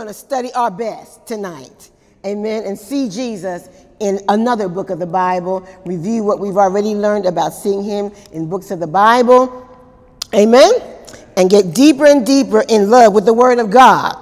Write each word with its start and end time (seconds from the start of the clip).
going 0.00 0.08
to 0.08 0.14
study 0.14 0.50
our 0.54 0.70
best 0.70 1.26
tonight. 1.26 1.90
Amen. 2.24 2.64
And 2.64 2.78
see 2.78 3.10
Jesus 3.10 3.68
in 3.98 4.18
another 4.30 4.66
book 4.66 4.88
of 4.88 4.98
the 4.98 5.06
Bible, 5.06 5.68
review 5.84 6.24
what 6.24 6.38
we've 6.38 6.56
already 6.56 6.94
learned 6.94 7.26
about 7.26 7.50
seeing 7.50 7.84
him 7.84 8.10
in 8.32 8.48
books 8.48 8.70
of 8.70 8.80
the 8.80 8.86
Bible. 8.86 9.68
Amen. 10.34 10.72
And 11.36 11.50
get 11.50 11.74
deeper 11.74 12.06
and 12.06 12.24
deeper 12.24 12.64
in 12.66 12.88
love 12.88 13.12
with 13.12 13.26
the 13.26 13.34
Word 13.34 13.58
of 13.58 13.70
God. 13.70 14.16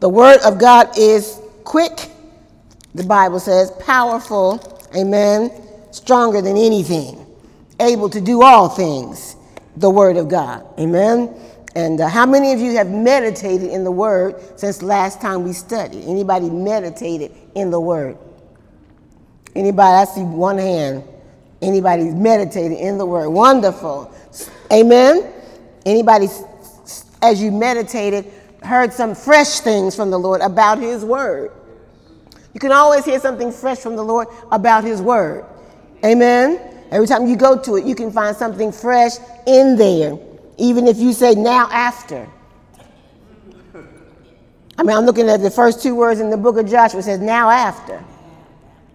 The 0.00 0.08
Word 0.08 0.40
of 0.44 0.58
God 0.58 0.98
is 0.98 1.40
quick, 1.62 2.10
the 2.96 3.04
Bible 3.04 3.38
says, 3.38 3.70
powerful, 3.78 4.82
amen, 4.96 5.52
stronger 5.92 6.42
than 6.42 6.56
anything, 6.56 7.24
able 7.78 8.10
to 8.10 8.20
do 8.20 8.42
all 8.42 8.68
things, 8.68 9.36
the 9.76 9.88
Word 9.88 10.16
of 10.16 10.28
God. 10.28 10.66
Amen. 10.80 11.32
And 11.74 12.00
uh, 12.00 12.08
how 12.08 12.26
many 12.26 12.52
of 12.52 12.60
you 12.60 12.72
have 12.76 12.90
meditated 12.90 13.70
in 13.70 13.84
the 13.84 13.90
Word 13.90 14.36
since 14.58 14.82
last 14.82 15.20
time 15.20 15.44
we 15.44 15.52
studied? 15.52 16.04
Anybody 16.04 16.48
meditated 16.50 17.32
in 17.54 17.70
the 17.70 17.80
Word? 17.80 18.16
Anybody? 19.54 19.96
I 19.96 20.04
see 20.04 20.22
one 20.22 20.58
hand. 20.58 21.04
Anybody 21.60 22.04
meditated 22.04 22.78
in 22.78 22.98
the 22.98 23.06
Word? 23.06 23.28
Wonderful. 23.30 24.12
Amen. 24.72 25.32
Anybody, 25.84 26.28
as 27.22 27.42
you 27.42 27.50
meditated, 27.50 28.32
heard 28.62 28.92
some 28.92 29.14
fresh 29.14 29.60
things 29.60 29.94
from 29.94 30.10
the 30.10 30.18
Lord 30.18 30.40
about 30.40 30.78
His 30.78 31.04
Word? 31.04 31.52
You 32.54 32.60
can 32.60 32.72
always 32.72 33.04
hear 33.04 33.20
something 33.20 33.52
fresh 33.52 33.78
from 33.78 33.94
the 33.94 34.02
Lord 34.02 34.28
about 34.50 34.84
His 34.84 35.02
Word. 35.02 35.44
Amen. 36.04 36.60
Every 36.90 37.06
time 37.06 37.26
you 37.26 37.36
go 37.36 37.60
to 37.60 37.76
it, 37.76 37.84
you 37.84 37.94
can 37.94 38.10
find 38.10 38.34
something 38.36 38.72
fresh 38.72 39.12
in 39.46 39.76
there 39.76 40.18
even 40.58 40.86
if 40.86 40.98
you 40.98 41.12
say 41.12 41.34
now 41.34 41.68
after. 41.70 42.28
I 44.76 44.82
mean, 44.84 44.96
I'm 44.96 45.04
looking 45.04 45.28
at 45.28 45.42
the 45.42 45.50
first 45.50 45.82
two 45.82 45.94
words 45.94 46.20
in 46.20 46.30
the 46.30 46.36
book 46.36 46.56
of 46.56 46.68
Joshua. 46.68 47.02
Says 47.02 47.18
now 47.18 47.50
after. 47.50 48.02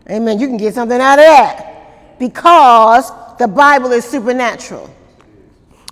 Amen. 0.09 0.39
You 0.39 0.47
can 0.47 0.57
get 0.57 0.73
something 0.73 0.99
out 0.99 1.19
of 1.19 1.25
that 1.25 2.19
because 2.19 3.11
the 3.37 3.47
Bible 3.47 3.91
is 3.91 4.05
supernatural. 4.05 4.93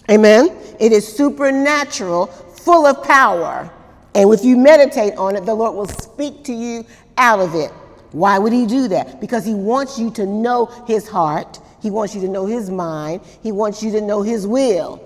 Amen. 0.10 0.56
It 0.80 0.92
is 0.92 1.08
supernatural, 1.08 2.28
full 2.28 2.86
of 2.86 3.04
power. 3.04 3.70
And 4.16 4.34
if 4.34 4.44
you 4.44 4.58
meditate 4.58 5.16
on 5.16 5.36
it, 5.36 5.46
the 5.46 5.54
Lord 5.54 5.76
will 5.76 5.88
speak 5.88 6.44
to 6.46 6.54
you 6.54 6.86
out 7.18 7.40
of 7.40 7.56
it. 7.56 7.72
Why 8.12 8.40
would 8.40 8.52
He 8.52 8.66
do 8.66 8.88
that? 8.90 9.22
Because 9.22 9.46
He 9.46 9.54
wants 9.54 9.98
you 9.98 10.12
to 10.12 10.26
know 10.26 10.66
His 10.88 11.08
heart, 11.08 11.60
He 11.82 11.90
wants 11.90 12.14
you 12.14 12.22
to 12.22 12.28
know 12.28 12.46
His 12.46 12.70
mind, 12.70 13.22
He 13.44 13.52
wants 13.52 13.82
you 13.82 13.92
to 13.92 14.02
know 14.02 14.22
His 14.22 14.46
will. 14.46 15.02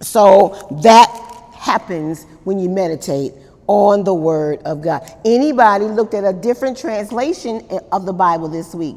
So 0.00 0.78
that 0.82 1.08
happens 1.54 2.24
when 2.44 2.58
you 2.58 2.68
meditate 2.68 3.32
on 3.66 4.04
the 4.04 4.14
word 4.14 4.60
of 4.62 4.82
God. 4.82 5.02
Anybody 5.24 5.86
looked 5.86 6.14
at 6.14 6.24
a 6.24 6.32
different 6.32 6.78
translation 6.78 7.66
of 7.90 8.06
the 8.06 8.12
Bible 8.12 8.48
this 8.48 8.74
week? 8.74 8.96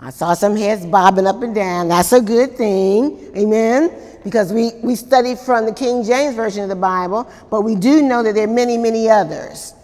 I 0.00 0.10
saw 0.10 0.34
some 0.34 0.54
heads 0.56 0.86
bobbing 0.86 1.26
up 1.26 1.42
and 1.42 1.54
down. 1.54 1.88
That's 1.88 2.12
a 2.12 2.20
good 2.20 2.56
thing. 2.56 3.32
Amen. 3.36 3.90
Because 4.22 4.52
we, 4.52 4.72
we 4.82 4.94
study 4.94 5.34
from 5.34 5.66
the 5.66 5.72
King 5.72 6.04
James 6.04 6.36
Version 6.36 6.62
of 6.62 6.68
the 6.68 6.76
Bible, 6.76 7.28
but 7.50 7.62
we 7.62 7.74
do 7.74 8.02
know 8.02 8.22
that 8.22 8.34
there 8.34 8.44
are 8.44 8.52
many, 8.52 8.76
many 8.76 9.08
others. 9.08 9.74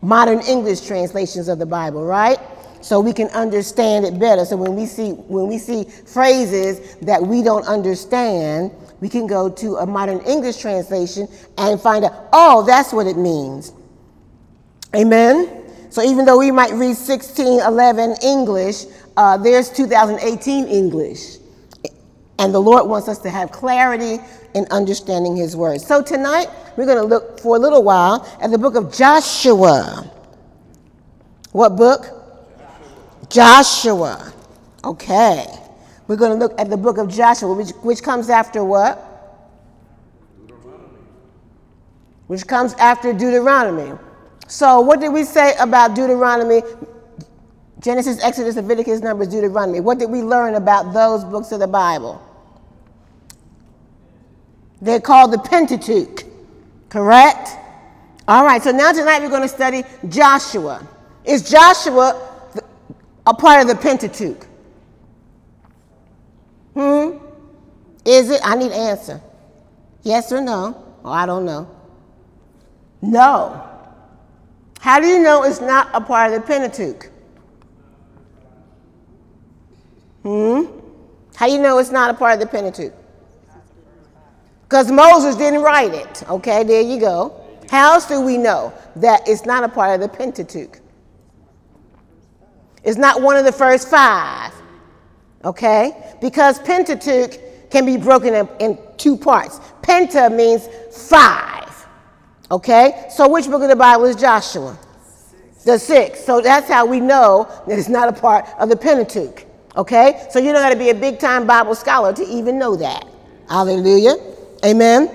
Modern 0.00 0.40
English 0.42 0.82
translations 0.82 1.48
of 1.48 1.58
the 1.58 1.66
Bible, 1.66 2.04
right? 2.04 2.38
So 2.84 3.00
we 3.00 3.14
can 3.14 3.28
understand 3.28 4.04
it 4.04 4.18
better. 4.18 4.44
So 4.44 4.56
when 4.56 4.76
we 4.76 4.84
see 4.84 5.12
when 5.12 5.46
we 5.46 5.56
see 5.56 5.84
phrases 5.84 6.96
that 6.96 7.22
we 7.22 7.42
don't 7.42 7.66
understand, 7.66 8.72
we 9.00 9.08
can 9.08 9.26
go 9.26 9.48
to 9.48 9.76
a 9.76 9.86
modern 9.86 10.18
English 10.20 10.58
translation 10.58 11.26
and 11.56 11.80
find 11.80 12.04
out, 12.04 12.28
oh, 12.34 12.62
that's 12.66 12.92
what 12.92 13.06
it 13.06 13.16
means. 13.16 13.72
Amen. 14.94 15.64
So 15.88 16.02
even 16.02 16.26
though 16.26 16.36
we 16.36 16.50
might 16.50 16.72
read 16.72 16.92
1611 16.92 18.16
English, 18.22 18.84
uh, 19.16 19.38
there's 19.38 19.70
2018 19.70 20.66
English. 20.66 21.38
And 22.38 22.52
the 22.52 22.60
Lord 22.60 22.86
wants 22.86 23.08
us 23.08 23.16
to 23.20 23.30
have 23.30 23.50
clarity 23.50 24.18
in 24.54 24.66
understanding 24.70 25.36
His 25.36 25.56
Word. 25.56 25.80
So 25.80 26.02
tonight, 26.02 26.48
we're 26.76 26.84
going 26.84 26.98
to 26.98 27.04
look 27.04 27.40
for 27.40 27.56
a 27.56 27.58
little 27.58 27.82
while 27.82 28.28
at 28.42 28.50
the 28.50 28.58
book 28.58 28.74
of 28.74 28.92
Joshua. 28.92 30.10
What 31.52 31.76
book? 31.76 32.23
Joshua. 33.28 34.32
Okay. 34.84 35.46
We're 36.06 36.16
going 36.16 36.32
to 36.32 36.38
look 36.38 36.58
at 36.60 36.68
the 36.68 36.76
book 36.76 36.98
of 36.98 37.08
Joshua, 37.08 37.54
which, 37.54 37.70
which 37.82 38.02
comes 38.02 38.28
after 38.28 38.62
what? 38.62 38.98
Deuteronomy. 40.46 40.98
Which 42.26 42.46
comes 42.46 42.74
after 42.74 43.12
Deuteronomy. 43.12 43.98
So, 44.46 44.80
what 44.80 45.00
did 45.00 45.12
we 45.12 45.24
say 45.24 45.54
about 45.58 45.94
Deuteronomy? 45.94 46.62
Genesis, 47.80 48.22
Exodus, 48.22 48.56
Leviticus, 48.56 49.00
Numbers, 49.00 49.28
Deuteronomy. 49.28 49.80
What 49.80 49.98
did 49.98 50.10
we 50.10 50.22
learn 50.22 50.54
about 50.54 50.92
those 50.92 51.24
books 51.24 51.52
of 51.52 51.60
the 51.60 51.66
Bible? 51.66 52.22
They're 54.80 55.00
called 55.00 55.32
the 55.32 55.38
Pentateuch, 55.38 56.24
correct? 56.90 57.50
All 58.28 58.44
right, 58.44 58.62
so 58.62 58.70
now 58.70 58.92
tonight 58.92 59.20
we're 59.20 59.30
going 59.30 59.42
to 59.42 59.48
study 59.48 59.82
Joshua. 60.08 60.86
Is 61.24 61.50
Joshua 61.50 62.33
a 63.26 63.34
part 63.34 63.62
of 63.62 63.68
the 63.68 63.74
Pentateuch? 63.74 64.46
Hmm? 66.74 67.18
Is 68.04 68.30
it? 68.30 68.40
I 68.44 68.56
need 68.56 68.72
an 68.72 68.88
answer. 68.88 69.20
Yes 70.02 70.30
or 70.32 70.40
no? 70.40 70.84
Oh, 71.04 71.10
I 71.10 71.26
don't 71.26 71.44
know. 71.44 71.68
No. 73.00 73.70
How 74.80 75.00
do 75.00 75.06
you 75.06 75.22
know 75.22 75.44
it's 75.44 75.60
not 75.60 75.88
a 75.94 76.00
part 76.00 76.32
of 76.32 76.40
the 76.40 76.46
Pentateuch? 76.46 77.10
Hmm? 80.22 80.64
How 81.36 81.46
do 81.46 81.52
you 81.52 81.58
know 81.58 81.78
it's 81.78 81.90
not 81.90 82.10
a 82.10 82.14
part 82.14 82.34
of 82.34 82.40
the 82.40 82.46
Pentateuch? 82.46 82.92
Because 84.62 84.90
Moses 84.90 85.36
didn't 85.36 85.62
write 85.62 85.94
it. 85.94 86.22
Okay, 86.28 86.64
there 86.64 86.80
you 86.82 86.98
go. 86.98 87.40
How 87.70 87.94
else 87.94 88.06
do 88.06 88.20
we 88.20 88.36
know 88.38 88.72
that 88.96 89.26
it's 89.28 89.46
not 89.46 89.64
a 89.64 89.68
part 89.68 89.94
of 89.94 90.00
the 90.00 90.16
Pentateuch? 90.16 90.80
It's 92.84 92.98
not 92.98 93.22
one 93.22 93.36
of 93.36 93.44
the 93.44 93.52
first 93.52 93.88
five, 93.88 94.52
okay? 95.44 96.16
Because 96.20 96.58
Pentateuch 96.60 97.70
can 97.70 97.86
be 97.86 97.96
broken 97.96 98.48
in 98.60 98.78
two 98.98 99.16
parts. 99.16 99.58
Penta 99.82 100.34
means 100.34 100.68
five, 101.08 101.86
okay? 102.50 103.06
So 103.10 103.28
which 103.28 103.46
book 103.46 103.62
of 103.62 103.68
the 103.68 103.76
Bible 103.76 104.04
is 104.04 104.16
Joshua? 104.16 104.78
The 105.64 105.78
sixth. 105.78 106.24
So 106.24 106.42
that's 106.42 106.68
how 106.68 106.84
we 106.84 107.00
know 107.00 107.48
that 107.66 107.78
it's 107.78 107.88
not 107.88 108.08
a 108.08 108.12
part 108.12 108.46
of 108.58 108.68
the 108.68 108.76
Pentateuch, 108.76 109.46
okay? 109.76 110.26
So 110.30 110.38
you 110.38 110.52
don't 110.52 110.62
got 110.62 110.70
to 110.70 110.78
be 110.78 110.90
a 110.90 110.94
big 110.94 111.18
time 111.18 111.46
Bible 111.46 111.74
scholar 111.74 112.12
to 112.12 112.22
even 112.22 112.58
know 112.58 112.76
that. 112.76 113.08
Hallelujah. 113.48 114.16
Amen. 114.64 115.10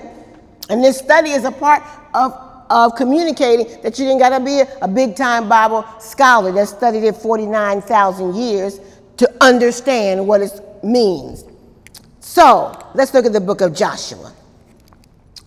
And 0.68 0.82
this 0.82 0.98
study 0.98 1.30
is 1.30 1.44
a 1.44 1.52
part 1.52 1.84
of 2.14 2.49
of 2.70 2.94
communicating 2.94 3.66
that 3.82 3.98
you 3.98 4.04
didn't 4.06 4.20
got 4.20 4.38
to 4.38 4.42
be 4.42 4.62
a, 4.80 4.88
big 4.88 5.16
time 5.16 5.48
Bible 5.48 5.84
scholar 5.98 6.52
that 6.52 6.68
studied 6.68 7.04
it 7.04 7.16
49,000 7.16 8.34
years 8.36 8.80
to 9.16 9.30
understand 9.40 10.26
what 10.26 10.40
it 10.40 10.60
means. 10.84 11.44
So 12.20 12.78
let's 12.94 13.12
look 13.12 13.26
at 13.26 13.32
the 13.32 13.40
book 13.40 13.60
of 13.60 13.74
Joshua. 13.74 14.32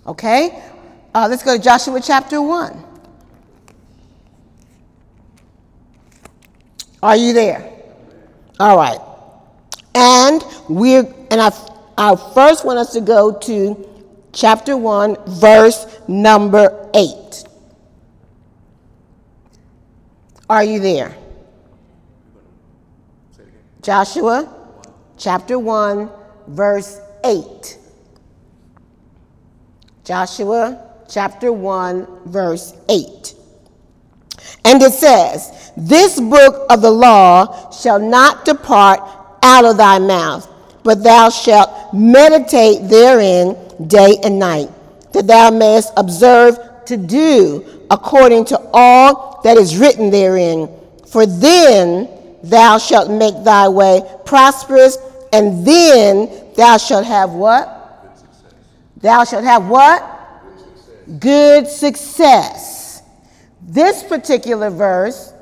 Okay? 0.05 0.61
Uh, 1.15 1.27
let's 1.29 1.43
go 1.43 1.55
to 1.55 1.63
Joshua 1.63 2.01
chapter 2.01 2.41
1. 2.41 2.83
Are 7.01 7.15
you 7.15 7.33
there? 7.33 7.71
All 8.59 8.77
right. 8.77 8.99
And 9.95 10.43
we're, 10.67 11.05
and 11.31 11.39
I, 11.41 11.51
I 11.97 12.15
first 12.33 12.65
want 12.65 12.79
us 12.79 12.91
to 12.93 13.01
go 13.01 13.37
to 13.39 13.92
chapter 14.33 14.75
1, 14.75 15.15
verse 15.27 15.85
number 16.07 16.89
8. 16.93 17.43
Are 20.49 20.63
you 20.63 20.79
there? 20.79 21.15
Joshua 23.81 24.53
chapter 25.17 25.57
1, 25.57 26.09
verse 26.47 26.99
8. 27.23 27.77
Joshua 30.03 30.89
chapter 31.09 31.53
1, 31.53 32.07
verse 32.25 32.73
8. 32.89 33.35
And 34.65 34.81
it 34.81 34.93
says, 34.93 35.71
This 35.77 36.19
book 36.19 36.65
of 36.69 36.81
the 36.81 36.91
law 36.91 37.71
shall 37.71 37.99
not 37.99 38.45
depart 38.45 38.99
out 39.43 39.65
of 39.65 39.77
thy 39.77 39.99
mouth, 39.99 40.49
but 40.83 41.03
thou 41.03 41.29
shalt 41.29 41.93
meditate 41.93 42.89
therein 42.89 43.55
day 43.87 44.17
and 44.23 44.39
night, 44.39 44.69
that 45.13 45.27
thou 45.27 45.49
mayest 45.49 45.93
observe 45.97 46.57
to 46.85 46.97
do 46.97 47.85
according 47.89 48.45
to 48.45 48.59
all 48.73 49.41
that 49.43 49.57
is 49.57 49.77
written 49.77 50.09
therein. 50.09 50.69
For 51.07 51.25
then 51.25 52.09
thou 52.43 52.77
shalt 52.77 53.09
make 53.09 53.43
thy 53.43 53.67
way 53.67 54.01
prosperous, 54.25 54.97
and 55.31 55.65
then 55.65 56.29
thou 56.55 56.77
shalt 56.77 57.05
have 57.05 57.31
what? 57.31 57.69
Thou 58.97 59.23
shalt 59.23 59.43
have 59.43 59.67
what? 59.67 60.13
good 61.19 61.67
success. 61.67 63.01
This 63.61 64.03
particular 64.03 64.69
verse 64.69 65.33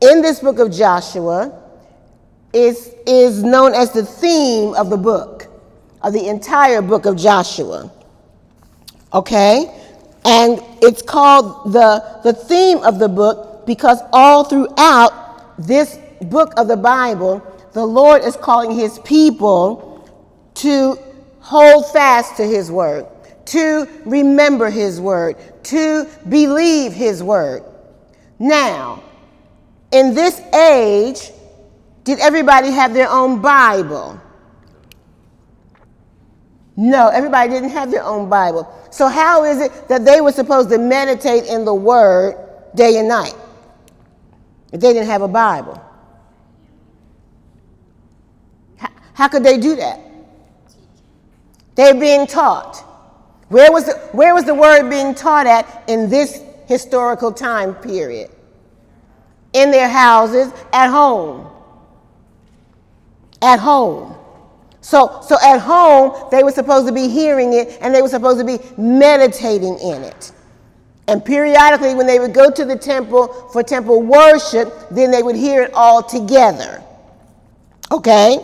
in 0.00 0.22
this 0.22 0.40
book 0.40 0.58
of 0.58 0.72
Joshua 0.72 1.58
is, 2.52 2.92
is 3.06 3.42
known 3.42 3.74
as 3.74 3.92
the 3.92 4.04
theme 4.04 4.74
of 4.74 4.90
the 4.90 4.96
book, 4.96 5.46
of 6.02 6.12
the 6.12 6.28
entire 6.28 6.82
book 6.82 7.06
of 7.06 7.16
Joshua. 7.16 7.90
Okay? 9.12 9.74
And 10.24 10.62
it's 10.82 11.02
called 11.02 11.72
the, 11.72 12.20
the 12.22 12.32
theme 12.32 12.78
of 12.78 12.98
the 12.98 13.08
book 13.08 13.66
because 13.66 14.00
all 14.12 14.44
throughout 14.44 15.56
this 15.58 15.98
book 16.22 16.52
of 16.56 16.68
the 16.68 16.76
Bible, 16.76 17.42
the 17.72 17.84
Lord 17.84 18.22
is 18.24 18.36
calling 18.36 18.72
his 18.72 18.98
people 19.00 20.08
to 20.54 20.98
hold 21.40 21.90
fast 21.90 22.36
to 22.36 22.44
his 22.44 22.70
word, 22.70 23.06
to 23.46 23.88
remember 24.04 24.70
his 24.70 25.00
word, 25.00 25.36
to 25.64 26.08
believe 26.28 26.92
his 26.92 27.22
word. 27.22 27.64
Now, 28.38 29.02
in 29.92 30.14
this 30.14 30.40
age, 30.54 31.30
did 32.04 32.18
everybody 32.20 32.70
have 32.70 32.94
their 32.94 33.08
own 33.08 33.40
Bible? 33.40 34.20
No, 36.76 37.08
everybody 37.08 37.50
didn't 37.50 37.70
have 37.70 37.90
their 37.90 38.04
own 38.04 38.28
Bible. 38.28 38.72
So, 38.90 39.08
how 39.08 39.44
is 39.44 39.60
it 39.60 39.88
that 39.88 40.04
they 40.04 40.20
were 40.20 40.32
supposed 40.32 40.70
to 40.70 40.78
meditate 40.78 41.44
in 41.44 41.64
the 41.64 41.74
Word 41.74 42.36
day 42.74 42.98
and 42.98 43.08
night 43.08 43.34
if 44.72 44.80
they 44.80 44.92
didn't 44.92 45.08
have 45.08 45.22
a 45.22 45.28
Bible? 45.28 45.80
How 49.20 49.28
could 49.28 49.42
they 49.42 49.58
do 49.58 49.76
that? 49.76 50.00
They're 51.74 51.92
being 51.92 52.26
taught. 52.26 52.76
Where 53.48 53.70
was, 53.70 53.84
the, 53.84 53.92
where 54.12 54.32
was 54.32 54.44
the 54.44 54.54
word 54.54 54.88
being 54.88 55.14
taught 55.14 55.46
at 55.46 55.84
in 55.88 56.08
this 56.08 56.42
historical 56.64 57.30
time 57.30 57.74
period? 57.74 58.30
In 59.52 59.70
their 59.70 59.90
houses, 59.90 60.50
at 60.72 60.88
home. 60.88 61.46
At 63.42 63.58
home. 63.58 64.14
So, 64.80 65.20
so 65.26 65.36
at 65.42 65.58
home, 65.58 66.28
they 66.30 66.42
were 66.42 66.52
supposed 66.52 66.86
to 66.86 66.92
be 66.92 67.08
hearing 67.08 67.52
it 67.52 67.78
and 67.80 67.94
they 67.94 68.02
were 68.02 68.08
supposed 68.08 68.40
to 68.40 68.46
be 68.46 68.58
meditating 68.80 69.78
in 69.78 70.02
it. 70.02 70.32
And 71.06 71.24
periodically, 71.24 71.94
when 71.94 72.06
they 72.06 72.18
would 72.18 72.32
go 72.32 72.50
to 72.50 72.64
the 72.64 72.76
temple 72.76 73.28
for 73.52 73.62
temple 73.62 74.02
worship, 74.02 74.72
then 74.90 75.10
they 75.10 75.22
would 75.22 75.36
hear 75.36 75.62
it 75.62 75.72
all 75.74 76.02
together. 76.02 76.82
Okay? 77.90 78.38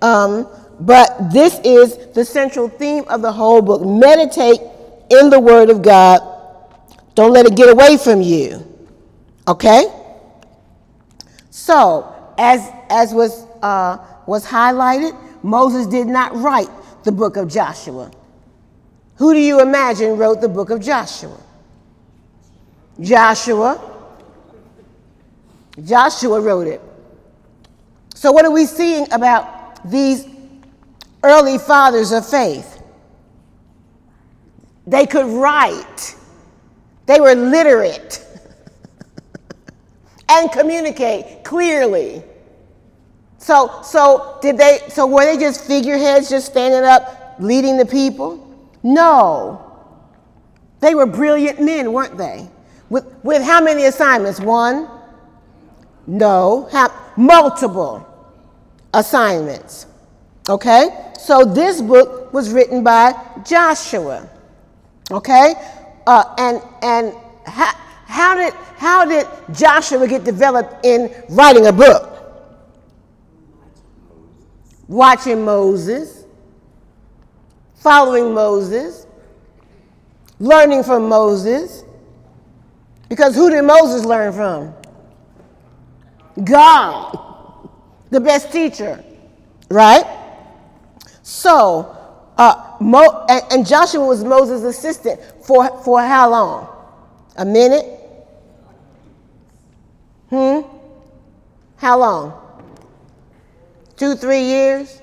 Um, 0.00 0.48
but 0.80 1.32
this 1.32 1.60
is 1.64 2.12
the 2.14 2.24
central 2.24 2.68
theme 2.68 3.04
of 3.08 3.20
the 3.20 3.32
whole 3.32 3.62
book. 3.62 3.84
Meditate 3.84 4.60
in 5.10 5.28
the 5.28 5.40
Word 5.40 5.70
of 5.70 5.82
God. 5.82 6.20
Don't 7.14 7.32
let 7.32 7.46
it 7.46 7.56
get 7.56 7.68
away 7.68 7.96
from 7.96 8.22
you. 8.22 8.64
Okay? 9.46 9.86
So, 11.50 12.12
as, 12.38 12.68
as 12.90 13.12
was, 13.12 13.46
uh, 13.62 13.98
was 14.26 14.46
highlighted, 14.46 15.16
Moses 15.44 15.86
did 15.86 16.08
not 16.08 16.34
write 16.34 16.68
the 17.04 17.12
book 17.12 17.36
of 17.36 17.48
Joshua. 17.48 18.10
Who 19.16 19.32
do 19.32 19.38
you 19.38 19.60
imagine 19.60 20.16
wrote 20.16 20.40
the 20.40 20.48
book 20.48 20.70
of 20.70 20.80
Joshua? 20.80 21.38
Joshua. 23.00 23.78
Joshua 25.84 26.40
wrote 26.40 26.66
it. 26.66 26.80
So, 28.14 28.32
what 28.32 28.44
are 28.44 28.50
we 28.50 28.66
seeing 28.66 29.06
about 29.12 29.88
these 29.88 30.26
early 31.24 31.58
fathers 31.58 32.12
of 32.12 32.28
faith. 32.28 32.82
They 34.86 35.06
could 35.06 35.26
write, 35.26 36.14
they 37.06 37.18
were 37.18 37.34
literate, 37.34 38.24
and 40.28 40.52
communicate 40.52 41.42
clearly. 41.42 42.22
So, 43.44 43.82
so 43.82 44.38
did 44.40 44.56
they? 44.56 44.78
So 44.88 45.06
were 45.06 45.26
they 45.26 45.36
just 45.36 45.66
figureheads, 45.66 46.30
just 46.30 46.46
standing 46.46 46.82
up, 46.82 47.34
leading 47.38 47.76
the 47.76 47.84
people? 47.84 48.40
No, 48.82 49.70
they 50.80 50.94
were 50.94 51.04
brilliant 51.04 51.60
men, 51.60 51.92
weren't 51.92 52.16
they? 52.16 52.48
With 52.88 53.04
with 53.22 53.42
how 53.42 53.60
many 53.60 53.84
assignments? 53.84 54.40
One? 54.40 54.88
No, 56.06 56.70
have 56.72 56.90
multiple 57.18 58.08
assignments. 58.94 59.88
Okay? 60.48 61.12
So 61.20 61.44
this 61.44 61.82
book 61.82 62.32
was 62.32 62.50
written 62.50 62.82
by 62.82 63.12
Joshua. 63.44 64.26
Okay? 65.10 65.52
Uh, 66.06 66.34
and 66.38 66.62
and 66.82 67.14
how, 67.44 67.74
how, 68.06 68.34
did, 68.36 68.54
how 68.78 69.04
did 69.04 69.26
Joshua 69.52 70.08
get 70.08 70.24
developed 70.24 70.82
in 70.82 71.14
writing 71.28 71.66
a 71.66 71.72
book? 71.72 72.13
Watching 74.88 75.44
Moses, 75.44 76.24
following 77.76 78.34
Moses, 78.34 79.06
learning 80.38 80.82
from 80.82 81.08
Moses. 81.08 81.84
Because 83.08 83.34
who 83.34 83.50
did 83.50 83.62
Moses 83.62 84.04
learn 84.04 84.32
from? 84.32 84.74
God 86.42 87.24
the 88.14 88.20
best 88.20 88.52
teacher, 88.52 89.04
right? 89.68 90.04
So, 91.22 91.96
uh, 92.38 92.76
Mo, 92.80 93.26
and, 93.28 93.42
and 93.50 93.66
Joshua 93.66 94.06
was 94.06 94.22
Moses' 94.22 94.62
assistant 94.62 95.20
for, 95.44 95.82
for 95.82 96.00
how 96.00 96.30
long? 96.30 96.68
A 97.36 97.44
minute? 97.44 97.84
Hmm? 100.30 100.60
How 101.76 101.98
long? 101.98 102.43
Two, 104.04 104.14
three 104.14 104.42
years? 104.42 105.00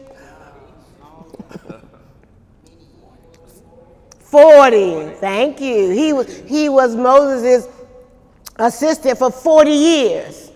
40. 4.19 5.15
Thank 5.15 5.59
you. 5.59 5.89
He 5.89 6.13
was, 6.13 6.43
he 6.45 6.69
was 6.69 6.95
Moses' 6.95 7.67
assistant 8.57 9.17
for 9.17 9.31
40 9.31 9.71
years. 9.71 10.51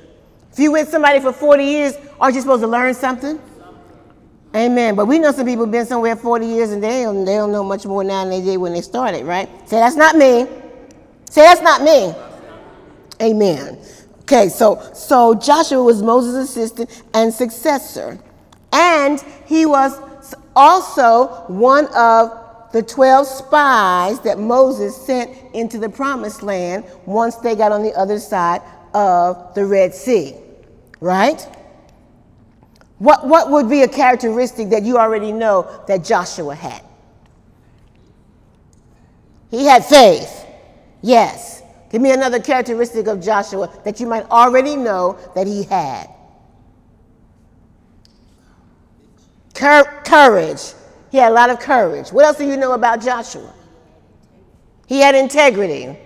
If 0.51 0.59
you 0.59 0.71
with 0.71 0.89
somebody 0.89 1.19
for 1.19 1.33
40 1.33 1.63
years, 1.63 1.95
Aren't 2.21 2.35
you 2.35 2.41
supposed 2.41 2.61
to 2.61 2.67
learn 2.67 2.93
something? 2.93 3.41
Amen. 4.55 4.95
But 4.95 5.07
we 5.07 5.17
know 5.17 5.31
some 5.31 5.47
people 5.47 5.65
been 5.65 5.87
somewhere 5.87 6.15
40 6.15 6.45
years 6.45 6.71
and 6.71 6.83
they 6.83 7.01
don't, 7.01 7.25
they 7.25 7.37
don't 7.37 7.51
know 7.51 7.63
much 7.63 7.87
more 7.87 8.03
now 8.03 8.25
than 8.25 8.29
they 8.29 8.41
did 8.41 8.57
when 8.57 8.73
they 8.73 8.81
started, 8.81 9.25
right? 9.25 9.49
Say, 9.67 9.77
that's 9.77 9.95
not 9.95 10.15
me. 10.15 10.45
Say, 11.31 11.41
that's 11.41 11.61
not 11.61 11.81
me. 11.81 12.13
Amen. 13.23 13.79
Okay, 14.25 14.49
so 14.49 14.81
so 14.95 15.35
Joshua 15.35 15.83
was 15.83 16.01
Moses' 16.01 16.49
assistant 16.49 17.03
and 17.13 17.31
successor. 17.31 18.19
And 18.75 19.24
he 19.46 19.65
was 19.65 19.98
also 20.53 21.27
one 21.48 21.88
of 21.96 22.72
the 22.74 22.84
12 22.84 23.25
spies 23.25 24.20
that 24.20 24.38
Moses 24.38 24.94
sent 24.98 25.32
into 25.53 25.79
the 25.79 25.88
promised 25.88 26.44
land 26.44 26.84
once 27.05 27.38
they 27.38 27.55
got 27.55 27.72
on 27.72 27.84
the 27.84 27.94
other 27.94 28.20
side 28.20 28.62
of 28.94 29.55
the 29.55 29.65
Red 29.65 29.96
Sea. 29.96 30.36
Right? 31.00 31.41
What, 32.98 33.25
what 33.25 33.50
would 33.50 33.70
be 33.70 33.84
a 33.84 33.88
characteristic 33.88 34.70
that 34.72 34.84
you 34.84 34.98
already 34.98 35.32
know 35.32 35.84
that 35.88 36.03
Joshua 36.03 36.53
had? 36.53 36.84
He 39.51 39.65
had 39.65 39.86
faith. 39.86 40.46
Yes. 41.01 41.63
Give 41.89 42.01
me 42.01 42.12
another 42.12 42.41
characteristic 42.41 43.08
of 43.08 43.22
Joshua 43.22 43.72
that 43.86 44.01
you 44.01 44.08
might 44.08 44.29
already 44.29 44.75
know 44.75 45.17
that 45.34 45.48
he 45.48 45.63
had. 45.63 46.14
Cur- 49.55 50.01
courage. 50.05 50.74
He 51.12 51.17
had 51.17 51.31
a 51.31 51.33
lot 51.35 51.50
of 51.50 51.59
courage. 51.59 52.09
What 52.09 52.25
else 52.25 52.38
do 52.38 52.45
you 52.45 52.57
know 52.57 52.74
about 52.74 53.01
Joshua? 53.01 53.53
He 54.85 55.00
had 55.00 55.15
integrity. 55.15 55.97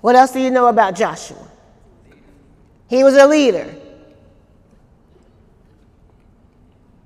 What 0.00 0.16
else 0.16 0.32
do 0.32 0.40
you 0.40 0.50
know 0.50 0.66
about 0.68 0.96
Joshua? 0.96 1.46
He 2.88 3.04
was 3.04 3.14
a 3.14 3.26
leader. 3.26 3.72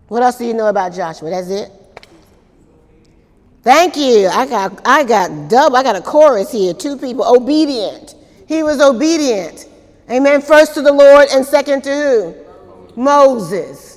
What 0.09 0.23
else 0.23 0.39
do 0.39 0.45
you 0.47 0.55
know 0.55 0.69
about 0.69 0.95
Joshua? 0.95 1.31
That's 1.31 1.51
it? 1.51 1.71
Thank 3.63 3.97
you. 3.97 4.29
I 4.29 4.47
got 4.47 4.81
I 4.85 5.05
got 5.05 5.49
double. 5.49 5.77
I 5.77 5.83
got 5.83 5.97
a 5.97 6.03
chorus 6.03 6.53
here. 6.53 6.75
Two 6.75 6.97
people. 6.97 7.25
Obedient. 7.25 8.15
He 8.47 8.63
was 8.63 8.81
obedient. 8.81 9.67
Amen. 10.11 10.43
First 10.43 10.75
to 10.75 10.83
the 10.83 10.93
Lord 10.93 11.29
and 11.33 11.45
second 11.45 11.83
to 11.85 11.91
who? 11.91 12.35
Moses. 13.01 13.94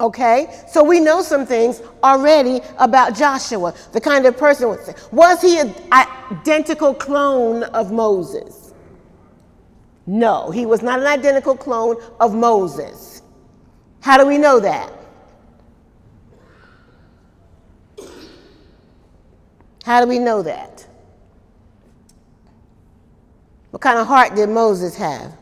Okay? 0.00 0.64
So 0.66 0.82
we 0.82 0.98
know 0.98 1.22
some 1.22 1.44
things 1.44 1.82
already 2.02 2.60
about 2.78 3.14
Joshua, 3.14 3.74
the 3.92 4.00
kind 4.00 4.24
of 4.26 4.36
person 4.36 4.68
was. 4.68 5.42
He 5.42 5.58
an 5.58 5.74
identical 5.92 6.94
clone 6.94 7.64
of 7.64 7.92
Moses? 7.92 8.72
No, 10.06 10.50
he 10.50 10.66
was 10.66 10.82
not 10.82 10.98
an 10.98 11.06
identical 11.06 11.56
clone 11.56 11.96
of 12.18 12.34
Moses. 12.34 13.22
How 14.00 14.16
do 14.16 14.26
we 14.26 14.38
know 14.38 14.58
that? 14.58 14.90
How 19.84 20.00
do 20.00 20.08
we 20.08 20.18
know 20.18 20.42
that? 20.42 20.86
What 23.70 23.82
kind 23.82 23.98
of 23.98 24.06
heart 24.06 24.34
did 24.34 24.48
Moses 24.48 24.96
have? 24.96 25.36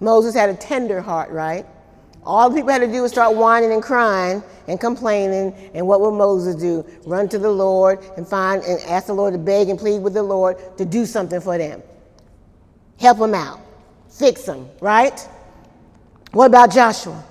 Moses 0.00 0.34
had 0.34 0.48
a 0.48 0.54
tender 0.54 1.00
heart, 1.00 1.30
right? 1.30 1.66
All 2.24 2.50
the 2.50 2.56
people 2.56 2.70
had 2.70 2.80
to 2.80 2.86
do 2.86 3.02
was 3.02 3.10
start 3.10 3.34
whining 3.34 3.72
and 3.72 3.82
crying 3.82 4.42
and 4.66 4.78
complaining. 4.78 5.54
And 5.74 5.86
what 5.86 6.00
would 6.00 6.12
Moses 6.12 6.54
do? 6.56 6.84
Run 7.06 7.28
to 7.30 7.38
the 7.38 7.50
Lord 7.50 8.00
and 8.16 8.26
find 8.26 8.62
and 8.64 8.80
ask 8.82 9.06
the 9.06 9.14
Lord 9.14 9.32
to 9.32 9.38
beg 9.38 9.68
and 9.68 9.78
plead 9.78 10.02
with 10.02 10.14
the 10.14 10.22
Lord 10.22 10.56
to 10.76 10.84
do 10.84 11.06
something 11.06 11.40
for 11.40 11.56
them. 11.56 11.82
Help 12.98 13.18
them 13.18 13.34
out. 13.34 13.60
Fix 14.10 14.42
them, 14.42 14.68
right? 14.80 15.18
What 16.32 16.46
about 16.46 16.70
Joshua? 16.70 17.24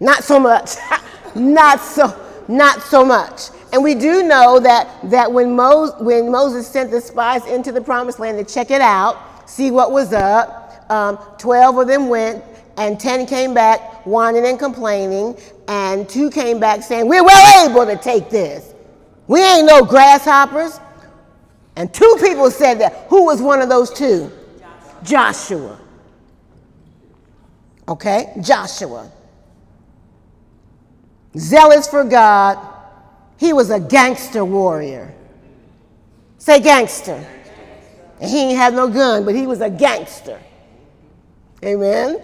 Not 0.00 0.24
so 0.24 0.38
much. 0.38 0.76
not 1.34 1.80
so 1.80 2.22
not 2.48 2.82
so 2.82 3.04
much. 3.04 3.50
And 3.76 3.84
we 3.84 3.94
do 3.94 4.22
know 4.22 4.58
that, 4.58 4.88
that 5.10 5.30
when, 5.30 5.54
Mo, 5.54 5.90
when 5.98 6.32
Moses 6.32 6.66
sent 6.66 6.90
the 6.90 6.98
spies 6.98 7.44
into 7.44 7.72
the 7.72 7.80
promised 7.82 8.18
land 8.18 8.38
to 8.38 8.54
check 8.54 8.70
it 8.70 8.80
out, 8.80 9.46
see 9.46 9.70
what 9.70 9.92
was 9.92 10.14
up, 10.14 10.90
um, 10.90 11.18
12 11.36 11.76
of 11.76 11.86
them 11.86 12.08
went, 12.08 12.42
and 12.78 12.98
10 12.98 13.26
came 13.26 13.52
back 13.52 14.06
whining 14.06 14.46
and 14.46 14.58
complaining, 14.58 15.36
and 15.68 16.08
two 16.08 16.30
came 16.30 16.58
back 16.58 16.82
saying, 16.82 17.06
We're 17.06 17.22
well 17.22 17.70
able 17.70 17.84
to 17.84 18.02
take 18.02 18.30
this. 18.30 18.72
We 19.26 19.44
ain't 19.44 19.66
no 19.66 19.84
grasshoppers. 19.84 20.80
And 21.76 21.92
two 21.92 22.16
people 22.18 22.50
said 22.50 22.80
that. 22.80 23.08
Who 23.10 23.26
was 23.26 23.42
one 23.42 23.60
of 23.60 23.68
those 23.68 23.90
two? 23.90 24.32
Joshua. 25.02 25.04
Joshua. 25.04 25.80
Okay, 27.90 28.32
Joshua. 28.40 29.12
Zealous 31.36 31.86
for 31.86 32.04
God 32.04 32.75
he 33.38 33.52
was 33.52 33.70
a 33.70 33.80
gangster 33.80 34.44
warrior. 34.44 35.14
Say 36.38 36.60
gangster. 36.60 37.24
And 38.20 38.30
he 38.30 38.44
ain't 38.44 38.58
have 38.58 38.72
no 38.72 38.88
gun, 38.88 39.24
but 39.24 39.34
he 39.34 39.46
was 39.46 39.60
a 39.60 39.70
gangster. 39.70 40.40
Amen. 41.64 42.22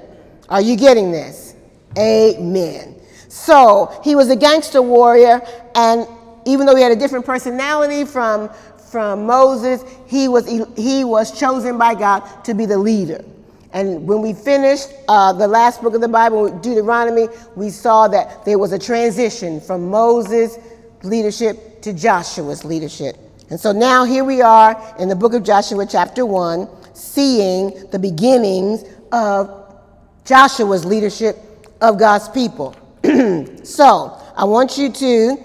Are 0.49 0.61
you 0.61 0.77
getting 0.77 1.13
this? 1.13 1.55
Amen. 1.99 2.97
So 3.29 4.01
he 4.05 4.15
was 4.15 4.31
a 4.31 4.37
gangster 4.37 4.83
warrior, 4.83 5.41
and 5.75 6.07
even 6.45 6.67
though 6.67 6.77
he 6.77 6.83
had 6.83 6.93
a 6.93 6.97
different 6.97 7.25
personality 7.25 8.05
from, 8.05 8.51
from 8.91 9.27
Moses, 9.27 9.85
he 10.07 10.29
was, 10.29 10.47
he 10.77 11.05
was 11.05 11.39
chosen 11.39 11.79
by 11.79 11.95
God 11.95 12.21
to 12.45 12.55
be 12.55 12.67
the 12.67 12.79
leader. 12.79 13.25
And 13.73 14.07
when 14.07 14.21
we 14.21 14.35
finished 14.35 14.91
uh, 15.09 15.33
the 15.33 15.49
last 15.49 15.83
book 15.83 15.95
of 15.95 16.03
the 16.03 16.09
Bible, 16.09 16.51
Deuteronomy, 16.59 17.29
we 17.57 17.71
saw 17.71 18.07
that 18.09 18.45
there 18.45 18.59
was 18.59 18.73
a 18.73 18.79
transition 18.79 19.61
from 19.61 19.89
Moses 19.89 20.59
leadership 21.03 21.83
to 21.83 21.93
Joshua's 21.93 22.65
leadership. 22.65 23.17
And 23.51 23.61
so 23.61 23.73
now 23.73 24.05
here 24.05 24.25
we 24.25 24.41
are 24.41 24.95
in 24.99 25.09
the 25.09 25.17
book 25.17 25.35
of 25.35 25.43
Joshua, 25.43 25.87
chapter 25.87 26.25
1, 26.25 26.69
seeing 26.95 27.91
the 27.91 27.99
beginnings 27.99 28.85
of 29.11 29.77
Joshua's 30.25 30.85
leadership 30.85 31.37
of 31.81 31.99
God's 31.99 32.29
people. 32.29 32.75
so 33.65 34.19
I 34.37 34.45
want 34.45 34.79
you 34.79 34.91
to 34.91 35.37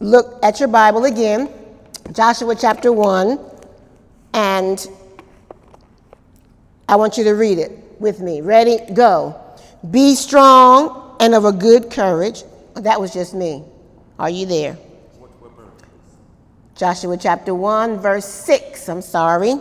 look 0.00 0.38
at 0.42 0.58
your 0.58 0.68
Bible 0.68 1.04
again, 1.04 1.48
Joshua 2.12 2.56
chapter 2.56 2.92
1, 2.92 3.38
and 4.34 4.86
I 6.88 6.96
want 6.96 7.18
you 7.18 7.24
to 7.24 7.32
read 7.32 7.58
it 7.58 7.70
with 8.00 8.20
me. 8.20 8.40
Ready? 8.40 8.78
Go. 8.94 9.40
Be 9.90 10.14
strong 10.14 11.16
and 11.20 11.34
of 11.34 11.44
a 11.44 11.52
good 11.52 11.90
courage. 11.90 12.42
That 12.74 13.00
was 13.00 13.12
just 13.12 13.34
me. 13.34 13.62
Are 14.20 14.28
you 14.28 14.44
there? 14.44 14.76
Joshua 16.76 17.16
chapter 17.16 17.54
1, 17.54 18.00
verse 18.00 18.26
6. 18.26 18.86
I'm 18.90 19.00
sorry. 19.00 19.54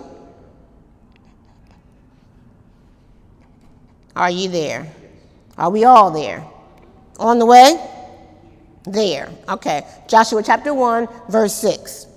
Are 4.18 4.30
you 4.30 4.50
there? 4.50 4.92
Are 5.58 5.70
we 5.70 5.86
all 5.86 6.12
there? 6.12 6.46
On 7.20 7.40
the 7.40 7.46
way? 7.46 7.80
There. 8.84 9.32
Okay. 9.48 9.88
Joshua 10.10 10.44
chapter 10.44 10.74
1, 10.74 11.08
verse 11.30 11.54
6. 11.54 12.08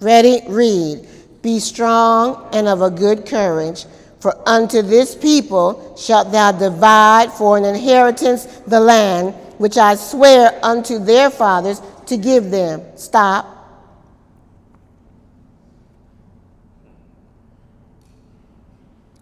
Ready? 0.00 0.40
Read. 0.48 1.06
Be 1.42 1.58
strong 1.58 2.48
and 2.54 2.66
of 2.66 2.80
a 2.80 2.90
good 2.90 3.26
courage, 3.26 3.84
for 4.20 4.48
unto 4.48 4.80
this 4.80 5.14
people 5.14 5.94
shalt 5.98 6.32
thou 6.32 6.50
divide 6.52 7.30
for 7.30 7.58
an 7.58 7.66
inheritance 7.66 8.46
the 8.66 8.80
land 8.80 9.34
which 9.60 9.76
I 9.76 9.94
swear 9.94 10.58
unto 10.62 10.98
their 10.98 11.28
fathers 11.28 11.82
to 12.10 12.16
give 12.16 12.50
them. 12.50 12.82
Stop. 12.96 13.56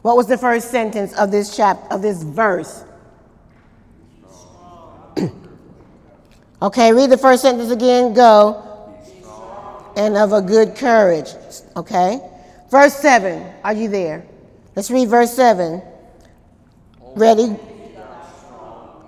What 0.03 0.17
was 0.17 0.27
the 0.27 0.39
first 0.39 0.71
sentence 0.71 1.13
of 1.15 1.31
this 1.31 1.57
chapter 1.57 1.95
of 1.95 2.03
this 2.03 2.23
verse? 2.23 2.85
okay, 6.63 6.93
read 6.93 7.11
the 7.11 7.19
first 7.19 7.43
sentence 7.43 7.71
again. 7.71 8.13
Go. 8.15 8.65
And 9.97 10.17
of 10.17 10.33
a 10.33 10.43
good 10.43 10.77
courage. 10.77 11.29
Okay. 11.77 12.21
Verse 12.71 12.95
7. 12.95 13.55
Are 13.65 13.73
you 13.73 13.89
there? 13.89 14.25
Let's 14.77 14.91
read 14.91 15.09
verse 15.09 15.35
7. 15.35 15.83
Ready? 17.17 17.57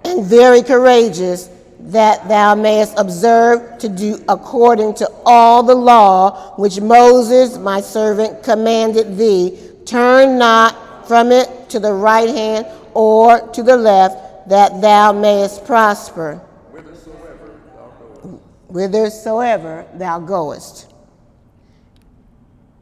and 0.05 0.25
very 0.25 0.63
courageous, 0.63 1.49
that 1.85 2.29
thou 2.29 2.55
mayest 2.55 2.95
observe 2.99 3.79
to 3.79 3.89
do 3.89 4.23
according 4.29 4.95
to 4.95 5.11
all 5.25 5.63
the 5.63 5.75
law 5.75 6.55
which 6.57 6.81
Moses, 6.81 7.59
my 7.59 7.81
servant, 7.81 8.43
commanded 8.43 9.17
thee. 9.17 9.59
Turn 9.87 10.39
not 10.39 11.09
from 11.09 11.33
it 11.33 11.69
to 11.71 11.81
the 11.81 11.93
right 11.93 12.29
hand 12.29 12.67
or 12.95 13.49
to 13.53 13.63
the 13.63 13.77
left, 13.77 14.49
that 14.49 14.81
thou 14.81 15.13
mayest 15.13 15.65
prosper 15.65 16.41
whithersoever 16.71 17.61
thou 17.67 17.93
goest. 17.99 18.43
Whithersoever 18.69 19.87
thou 19.95 20.19
goest. 20.21 20.93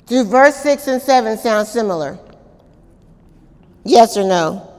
Do 0.07 0.25
verse 0.25 0.57
6 0.57 0.87
and 0.88 1.02
7 1.02 1.38
sound 1.38 1.69
similar? 1.69 2.19
Yes 3.85 4.17
or 4.17 4.25
no? 4.25 4.73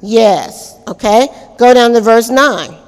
Yes. 0.00 0.78
Okay. 0.88 1.28
Go 1.58 1.72
down 1.72 1.92
to 1.92 2.00
verse 2.00 2.28
9. 2.28 2.81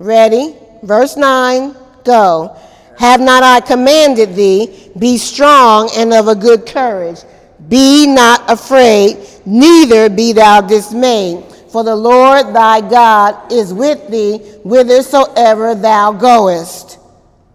Ready? 0.00 0.56
Verse 0.82 1.16
9. 1.16 1.76
Go. 2.04 2.56
Have 2.98 3.20
not 3.20 3.42
I 3.42 3.60
commanded 3.60 4.34
thee, 4.34 4.90
be 4.98 5.16
strong 5.18 5.90
and 5.96 6.12
of 6.12 6.26
a 6.26 6.34
good 6.34 6.66
courage. 6.66 7.20
Be 7.68 8.06
not 8.06 8.50
afraid, 8.50 9.18
neither 9.46 10.08
be 10.08 10.32
thou 10.32 10.62
dismayed. 10.62 11.44
For 11.70 11.84
the 11.84 11.94
Lord 11.94 12.54
thy 12.54 12.80
God 12.80 13.52
is 13.52 13.72
with 13.72 14.10
thee 14.10 14.38
whithersoever 14.64 15.74
thou 15.74 16.12
goest. 16.12 16.98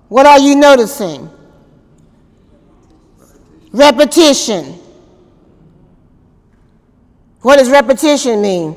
What 0.07 0.25
are 0.25 0.39
you 0.39 0.55
noticing? 0.55 1.29
Repetition. 3.71 4.79
What 7.41 7.57
does 7.57 7.69
repetition 7.69 8.41
mean? 8.41 8.75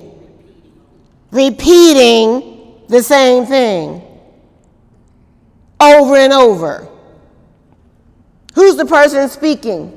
Repeating 1.30 2.57
the 2.88 3.02
same 3.02 3.46
thing 3.46 4.02
over 5.80 6.16
and 6.16 6.32
over. 6.32 6.88
Who's 8.54 8.76
the 8.76 8.86
person 8.86 9.28
speaking? 9.28 9.94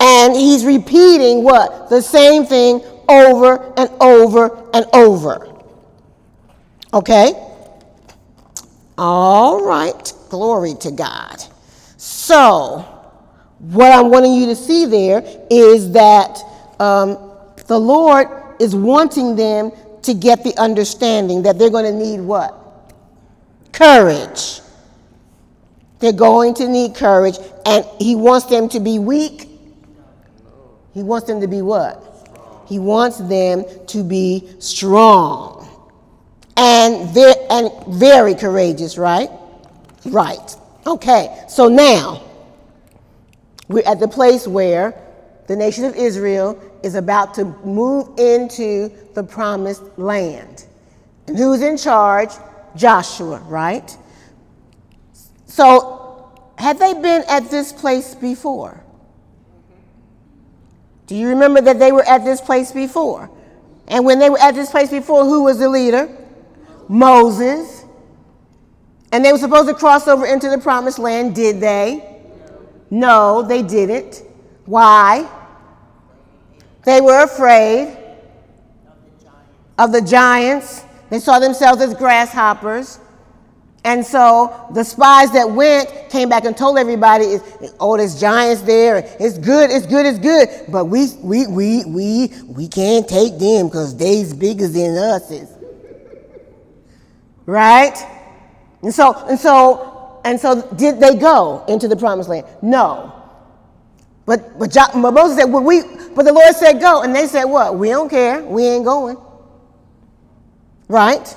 And 0.00 0.34
he's 0.34 0.64
repeating 0.64 1.42
what? 1.42 1.88
The 1.88 2.02
same 2.02 2.44
thing 2.44 2.82
over 3.08 3.72
and 3.76 3.90
over 4.00 4.68
and 4.74 4.86
over. 4.92 5.54
Okay? 6.92 7.32
All 8.98 9.64
right. 9.64 10.12
Glory 10.28 10.74
to 10.80 10.90
God. 10.90 11.42
So, 11.96 12.80
what 13.58 13.92
I'm 13.92 14.10
wanting 14.10 14.34
you 14.34 14.46
to 14.46 14.56
see 14.56 14.86
there 14.86 15.22
is 15.50 15.92
that 15.92 16.42
um, 16.78 17.32
the 17.66 17.78
Lord 17.78 18.28
is 18.60 18.74
wanting 18.74 19.36
them 19.36 19.72
to 20.02 20.14
get 20.14 20.44
the 20.44 20.56
understanding 20.56 21.42
that 21.42 21.58
they're 21.58 21.70
going 21.70 21.84
to 21.84 21.92
need 21.92 22.20
what? 22.20 22.54
Courage. 23.72 24.60
They're 25.98 26.12
going 26.12 26.54
to 26.54 26.68
need 26.68 26.94
courage, 26.94 27.36
and 27.64 27.84
He 27.98 28.14
wants 28.14 28.46
them 28.46 28.68
to 28.70 28.80
be 28.80 28.98
weak. 28.98 29.48
He 30.92 31.02
wants 31.02 31.26
them 31.26 31.40
to 31.40 31.48
be 31.48 31.62
what? 31.62 32.02
He 32.68 32.78
wants 32.78 33.18
them 33.18 33.64
to 33.88 34.02
be 34.02 34.48
strong 34.58 35.68
and 36.56 37.10
very, 37.10 37.34
and 37.50 37.70
very 37.88 38.34
courageous, 38.34 38.98
right? 38.98 39.30
Right. 40.06 40.56
Okay, 40.86 41.44
so 41.48 41.68
now 41.68 42.22
we're 43.68 43.86
at 43.86 44.00
the 44.00 44.08
place 44.08 44.46
where 44.46 44.94
the 45.48 45.56
nation 45.56 45.84
of 45.84 45.94
Israel 45.96 46.60
is 46.82 46.94
about 46.94 47.34
to 47.34 47.44
move 47.64 48.18
into 48.18 48.90
the 49.14 49.22
promised 49.22 49.82
land. 49.98 50.66
And 51.26 51.36
who's 51.36 51.62
in 51.62 51.76
charge? 51.76 52.30
Joshua, 52.74 53.38
right? 53.40 53.96
So, 55.46 56.32
had 56.58 56.78
they 56.78 56.94
been 56.94 57.24
at 57.28 57.50
this 57.50 57.72
place 57.72 58.14
before? 58.14 58.82
Do 61.06 61.14
you 61.14 61.28
remember 61.28 61.60
that 61.60 61.78
they 61.78 61.92
were 61.92 62.04
at 62.04 62.24
this 62.24 62.40
place 62.40 62.72
before? 62.72 63.30
And 63.88 64.04
when 64.04 64.18
they 64.18 64.30
were 64.30 64.40
at 64.40 64.54
this 64.54 64.70
place 64.70 64.90
before, 64.90 65.24
who 65.24 65.44
was 65.44 65.58
the 65.58 65.68
leader? 65.68 66.08
Moses. 66.88 67.84
And 69.12 69.24
they 69.24 69.32
were 69.32 69.38
supposed 69.38 69.68
to 69.68 69.74
cross 69.74 70.08
over 70.08 70.26
into 70.26 70.48
the 70.48 70.58
promised 70.58 70.98
land. 70.98 71.34
Did 71.34 71.60
they? 71.60 72.20
No, 72.90 73.42
they 73.42 73.62
didn't. 73.62 74.22
Why? 74.64 75.28
They 76.86 77.00
were 77.00 77.24
afraid 77.24 77.98
of 79.76 79.90
the 79.90 80.00
giants. 80.00 80.84
They 81.10 81.18
saw 81.18 81.40
themselves 81.40 81.82
as 81.82 81.94
grasshoppers. 81.94 83.00
And 83.84 84.06
so 84.06 84.68
the 84.72 84.84
spies 84.84 85.32
that 85.32 85.50
went 85.50 86.10
came 86.10 86.28
back 86.28 86.44
and 86.44 86.56
told 86.56 86.78
everybody, 86.78 87.38
"Oh, 87.80 87.96
there's 87.96 88.18
giants 88.20 88.62
there. 88.62 88.98
It's 89.18 89.36
good. 89.36 89.70
It's 89.70 89.86
good. 89.86 90.06
It's 90.06 90.18
good. 90.20 90.48
But 90.68 90.84
we 90.86 91.08
we 91.22 91.48
we 91.48 91.84
we 91.84 92.32
we 92.46 92.68
can't 92.68 93.06
take 93.08 93.36
them 93.38 93.66
because 93.66 93.96
they's 93.96 94.32
bigger 94.32 94.68
than 94.68 94.96
us." 94.96 95.32
Right? 97.46 97.96
And 98.82 98.94
so 98.94 99.12
and 99.28 99.38
so 99.38 100.20
and 100.24 100.38
so 100.38 100.62
did 100.76 101.00
they 101.00 101.16
go 101.16 101.64
into 101.66 101.88
the 101.88 101.96
promised 101.96 102.28
land? 102.28 102.46
No. 102.62 103.12
But 104.26 104.58
but, 104.58 104.72
but 104.74 105.10
Moses 105.12 105.38
said, 105.38 105.44
well, 105.44 105.62
we 105.62 105.82
but 106.14 106.24
the 106.24 106.32
Lord 106.32 106.54
said 106.54 106.80
go, 106.80 107.02
and 107.02 107.14
they 107.14 107.26
said 107.26 107.44
what? 107.44 107.78
We 107.78 107.88
don't 107.88 108.08
care. 108.10 108.42
We 108.42 108.66
ain't 108.66 108.84
going. 108.84 109.16
Right? 110.88 111.36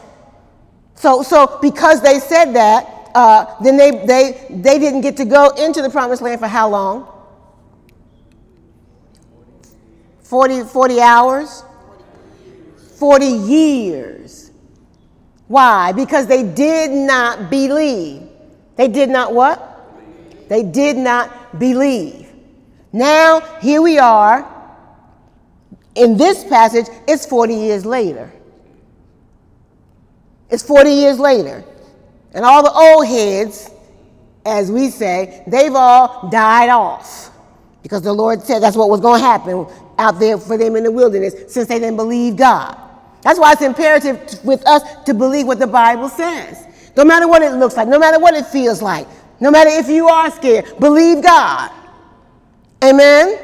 So, 0.96 1.24
so 1.24 1.60
because 1.62 2.02
they 2.02 2.20
said 2.20 2.54
that, 2.54 3.12
uh, 3.16 3.56
then 3.62 3.78
they, 3.78 4.06
they, 4.06 4.46
they 4.50 4.78
didn't 4.80 5.02
get 5.02 5.18
to 5.18 5.26
go 5.26 5.50
into 5.52 5.82
the 5.82 5.90
promised 5.90 6.22
land 6.22 6.40
for 6.40 6.48
how 6.48 6.70
long? 6.70 7.08
40, 10.24 10.64
40 10.64 11.02
hours? 11.02 11.64
40 12.98 13.26
years. 13.26 14.52
Why? 15.48 15.94
Because 15.94 16.28
they 16.28 16.44
did 16.44 16.92
not 16.92 17.50
believe. 17.50 18.24
They 18.76 18.88
did 18.88 19.10
not 19.10 19.34
what? 19.34 19.66
They 20.50 20.64
did 20.64 20.98
not 20.98 21.58
believe. 21.60 22.29
Now, 22.92 23.42
here 23.62 23.82
we 23.82 23.98
are. 24.00 24.56
In 25.96 26.18
this 26.18 26.44
passage, 26.44 26.86
it's 27.08 27.26
40 27.26 27.54
years 27.54 27.86
later. 27.86 28.32
It's 30.50 30.64
40 30.64 30.92
years 30.92 31.20
later. 31.20 31.64
And 32.34 32.46
all 32.46 32.64
the 32.64 32.72
old 32.72 33.08
heads, 33.08 33.70
as 34.46 34.72
we 34.72 34.90
say, 34.90 35.44
they've 35.48 35.74
all 35.74 36.30
died 36.30 36.70
off. 36.70 37.32
Because 37.84 38.02
the 38.02 38.14
Lord 38.14 38.42
said 38.44 38.60
that's 38.60 38.78
what 38.78 38.90
was 38.90 39.00
going 39.00 39.20
to 39.20 39.26
happen 39.26 39.66
out 39.98 40.20
there 40.20 40.38
for 40.38 40.58
them 40.58 40.76
in 40.76 40.84
the 40.84 40.92
wilderness 40.92 41.34
since 41.48 41.68
they 41.68 41.80
didn't 41.80 41.98
believe 41.98 42.36
God. 42.36 42.78
That's 43.22 43.40
why 43.40 43.52
it's 43.52 43.62
imperative 43.62 44.44
with 44.44 44.66
us 44.68 45.04
to 45.06 45.14
believe 45.14 45.46
what 45.46 45.60
the 45.60 45.68
Bible 45.68 46.10
says. 46.10 46.66
No 46.96 47.04
matter 47.04 47.28
what 47.28 47.42
it 47.42 47.54
looks 47.54 47.76
like, 47.76 47.88
no 47.88 48.00
matter 48.00 48.20
what 48.20 48.34
it 48.34 48.46
feels 48.46 48.82
like, 48.82 49.08
no 49.40 49.52
matter 49.52 49.70
if 49.70 49.88
you 49.88 50.08
are 50.08 50.32
scared, 50.32 50.66
believe 50.80 51.24
God. 51.24 51.72
Amen? 52.84 53.38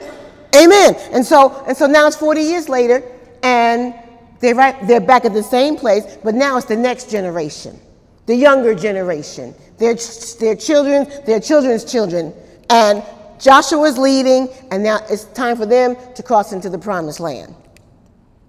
Amen. 0.55 0.95
And 1.11 1.25
so, 1.25 1.63
and 1.67 1.75
so 1.75 1.87
now 1.87 2.07
it's 2.07 2.15
40 2.15 2.41
years 2.41 2.69
later, 2.69 3.03
and 3.43 3.93
they're, 4.39 4.55
right, 4.55 4.75
they're 4.87 5.01
back 5.01 5.25
at 5.25 5.33
the 5.33 5.43
same 5.43 5.75
place, 5.75 6.17
but 6.23 6.35
now 6.35 6.57
it's 6.57 6.65
the 6.65 6.75
next 6.75 7.09
generation, 7.09 7.79
the 8.25 8.35
younger 8.35 8.73
generation, 8.73 9.53
their, 9.77 9.95
their 10.39 10.55
children, 10.55 11.07
their 11.25 11.39
children's 11.39 11.89
children. 11.89 12.33
And 12.69 13.03
Joshua's 13.39 13.97
leading, 13.97 14.49
and 14.71 14.83
now 14.83 14.99
it's 15.09 15.25
time 15.25 15.57
for 15.57 15.65
them 15.65 15.95
to 16.15 16.23
cross 16.23 16.53
into 16.53 16.69
the 16.69 16.77
promised 16.77 17.19
land. 17.19 17.53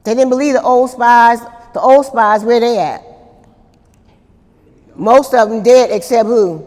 They 0.05 0.14
didn't 0.14 0.31
believe 0.31 0.55
the 0.55 0.62
old 0.62 0.90
spies. 0.90 1.40
The 1.75 1.81
old 1.81 2.07
spies, 2.07 2.44
where 2.44 2.61
they 2.61 2.79
at? 2.79 3.03
Most 4.94 5.35
of 5.35 5.51
them 5.51 5.62
dead 5.62 5.90
except 5.90 6.27
who? 6.27 6.64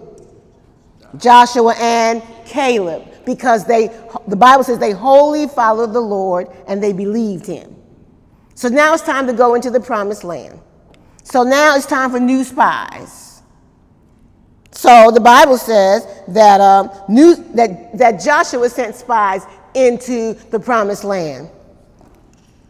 Joshua 1.17 1.73
and 1.79 2.21
Caleb. 2.45 3.08
Because 3.29 3.63
they, 3.63 3.95
the 4.27 4.35
Bible 4.35 4.63
says 4.63 4.79
they 4.79 4.89
wholly 4.89 5.47
followed 5.47 5.93
the 5.93 5.99
Lord 5.99 6.47
and 6.67 6.81
they 6.81 6.91
believed 6.91 7.45
him. 7.45 7.75
So 8.55 8.69
now 8.69 8.91
it's 8.95 9.03
time 9.03 9.27
to 9.27 9.33
go 9.33 9.53
into 9.53 9.69
the 9.69 9.79
promised 9.79 10.23
land. 10.23 10.59
So 11.21 11.43
now 11.43 11.75
it's 11.75 11.85
time 11.85 12.09
for 12.09 12.19
new 12.19 12.43
spies. 12.43 13.43
So 14.71 15.11
the 15.13 15.19
Bible 15.19 15.59
says 15.59 16.07
that, 16.29 16.59
um, 16.59 16.89
new, 17.07 17.35
that, 17.53 17.95
that 17.99 18.19
Joshua 18.19 18.67
sent 18.67 18.95
spies 18.95 19.45
into 19.75 20.33
the 20.49 20.59
promised 20.59 21.03
land. 21.03 21.51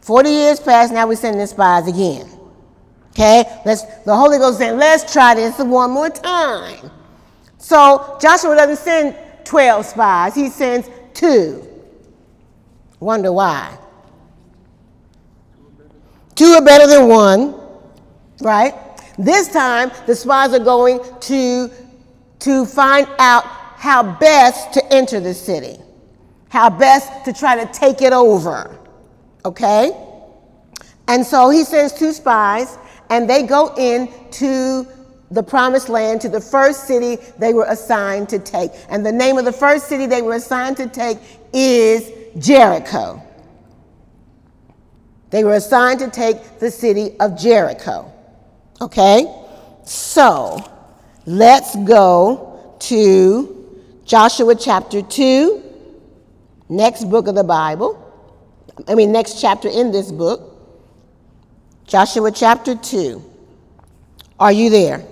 40 0.02 0.30
years 0.30 0.60
passed, 0.60 0.91
now 0.91 1.08
we're 1.08 1.15
sending 1.15 1.48
spies 1.48 1.88
again. 1.88 2.30
Okay? 3.12 3.45
Let's, 3.65 3.84
the 4.04 4.13
Holy 4.13 4.38
Ghost 4.39 4.58
said, 4.58 4.76
let's 4.78 5.13
try 5.13 5.36
this 5.36 5.58
one 5.58 5.91
more 5.91 6.10
time. 6.10 6.91
So 7.58 8.17
Joshua 8.19 8.56
doesn't 8.58 8.84
send 8.84 9.15
12 9.49 9.83
spies, 9.83 10.35
he 10.35 10.47
sends 10.47 10.88
two. 11.15 11.67
Wonder 12.99 13.33
why? 13.33 13.75
Two 16.35 16.53
are 16.53 16.63
better 16.63 16.85
than 16.85 17.07
one, 17.07 17.59
right? 18.41 18.75
This 19.17 19.51
time, 19.51 19.91
the 20.05 20.15
spies 20.15 20.53
are 20.53 20.63
going 20.63 20.99
to, 21.21 21.71
to 22.38 22.65
find 22.67 23.07
out 23.17 23.43
how 23.43 24.03
best 24.19 24.71
to 24.73 24.93
enter 24.93 25.19
the 25.19 25.33
city, 25.33 25.79
how 26.49 26.69
best 26.69 27.25
to 27.25 27.33
try 27.33 27.55
to 27.55 27.65
take 27.73 28.03
it 28.03 28.13
over, 28.13 28.79
okay? 29.45 29.91
And 31.07 31.25
so 31.25 31.49
he 31.49 31.63
sends 31.63 31.93
two 31.93 32.13
spies, 32.13 32.77
and 33.09 33.27
they 33.27 33.41
go 33.41 33.73
into 33.73 34.85
the 35.32 35.44
promised 35.44 35.89
land 35.89 36.22
to 36.22 36.30
the 36.30 36.42
first 36.42 36.86
city 36.86 37.18
they 37.38 37.54
were 37.54 37.65
assigned 37.65 38.30
to 38.30 38.39
take. 38.39 38.72
And 38.89 39.06
the 39.06 39.12
name 39.12 39.38
of 39.38 39.46
the 39.46 39.54
first 39.54 39.88
city 39.88 40.06
they 40.06 40.22
were 40.22 40.34
assigned 40.34 40.78
to 40.78 40.88
take 40.88 41.18
is 41.54 42.12
Jericho. 42.38 43.22
They 45.30 45.44
were 45.44 45.54
assigned 45.54 46.00
to 46.00 46.10
take 46.10 46.60
the 46.60 46.72
city 46.72 47.15
of 47.20 47.38
Jericho. 47.39 48.12
Okay? 48.82 49.32
So, 49.84 50.60
let's 51.26 51.76
go 51.76 52.76
to 52.80 53.56
Joshua 54.06 54.56
chapter 54.56 55.04
2, 55.04 55.63
next 56.70 57.06
book 57.06 57.28
of 57.28 57.36
the 57.36 57.44
Bible. 57.44 58.06
I 58.88 58.96
mean, 58.96 59.12
next 59.12 59.39
chapter 59.39 59.68
in 59.68 59.92
this 59.92 60.12
book. 60.12 60.56
Joshua 61.86 62.32
chapter 62.32 62.76
2. 62.76 63.24
Are 64.39 64.52
you 64.52 64.70
there? 64.70 65.06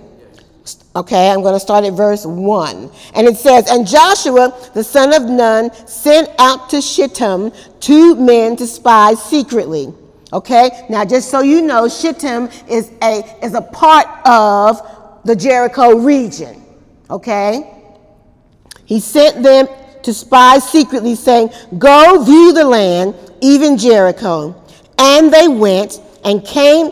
Okay, 0.96 1.30
I'm 1.30 1.42
going 1.42 1.54
to 1.54 1.60
start 1.60 1.84
at 1.84 1.92
verse 1.92 2.26
1. 2.26 2.90
And 3.14 3.26
it 3.26 3.36
says, 3.36 3.70
And 3.70 3.86
Joshua, 3.86 4.70
the 4.74 4.84
son 4.84 5.14
of 5.14 5.28
Nun, 5.28 5.72
sent 5.86 6.28
out 6.38 6.70
to 6.70 6.80
Shittim 6.80 7.52
two 7.80 8.14
men 8.16 8.56
to 8.56 8.66
spy 8.66 9.14
secretly 9.14 9.92
Okay, 10.32 10.86
now 10.90 11.04
just 11.06 11.30
so 11.30 11.40
you 11.40 11.62
know, 11.62 11.88
Shittim 11.88 12.50
is 12.68 12.92
a, 13.02 13.24
is 13.42 13.54
a 13.54 13.62
part 13.62 14.06
of 14.26 15.22
the 15.24 15.34
Jericho 15.34 15.96
region. 15.96 16.62
Okay, 17.08 17.74
he 18.84 19.00
sent 19.00 19.42
them 19.42 19.66
to 20.02 20.12
spy 20.12 20.58
secretly, 20.58 21.14
saying, 21.14 21.50
Go 21.78 22.22
view 22.22 22.52
the 22.52 22.64
land, 22.64 23.14
even 23.40 23.78
Jericho. 23.78 24.62
And 24.98 25.32
they 25.32 25.48
went 25.48 26.00
and 26.24 26.44
came 26.44 26.90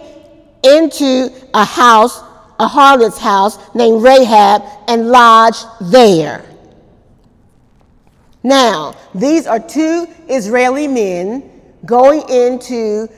into 0.63 1.31
a 1.53 1.65
house, 1.65 2.23
a 2.59 2.67
harlot's 2.67 3.19
house 3.19 3.59
named 3.75 4.03
Rahab, 4.03 4.63
and 4.89 5.09
lodged 5.09 5.65
there. 5.81 6.45
Now, 8.43 8.95
these 9.15 9.47
are 9.47 9.59
two 9.59 10.07
Israeli 10.29 10.89
men 10.89 11.51
going 11.85 12.23
into 12.29 13.09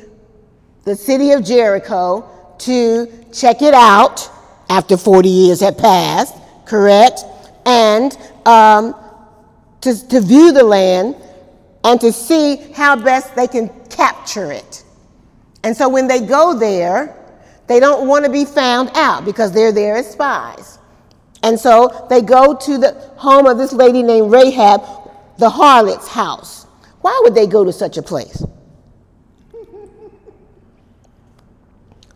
the 0.84 0.96
city 0.96 1.32
of 1.32 1.44
Jericho 1.44 2.28
to 2.58 3.06
check 3.32 3.62
it 3.62 3.74
out 3.74 4.28
after 4.70 4.96
40 4.96 5.28
years 5.28 5.60
had 5.60 5.78
passed, 5.78 6.34
correct? 6.64 7.24
And 7.66 8.16
um, 8.46 8.94
to, 9.82 10.08
to 10.08 10.20
view 10.20 10.52
the 10.52 10.64
land 10.64 11.16
and 11.84 12.00
to 12.00 12.12
see 12.12 12.56
how 12.72 12.96
best 12.96 13.36
they 13.36 13.46
can 13.46 13.68
capture 13.88 14.50
it. 14.50 14.84
And 15.62 15.76
so 15.76 15.88
when 15.88 16.06
they 16.06 16.20
go 16.20 16.58
there, 16.58 17.14
they 17.68 17.80
don't 17.80 18.08
want 18.08 18.24
to 18.24 18.30
be 18.30 18.44
found 18.44 18.90
out 18.94 19.24
because 19.24 19.52
they're 19.52 19.72
there 19.72 19.96
as 19.96 20.10
spies. 20.10 20.78
And 21.42 21.58
so 21.58 22.06
they 22.10 22.22
go 22.22 22.54
to 22.56 22.78
the 22.78 22.92
home 23.16 23.46
of 23.46 23.58
this 23.58 23.72
lady 23.72 24.02
named 24.02 24.32
Rahab, 24.32 24.82
the 25.38 25.50
harlot's 25.50 26.08
house. 26.08 26.66
Why 27.00 27.20
would 27.22 27.34
they 27.34 27.46
go 27.46 27.64
to 27.64 27.72
such 27.72 27.96
a 27.96 28.02
place? 28.02 28.42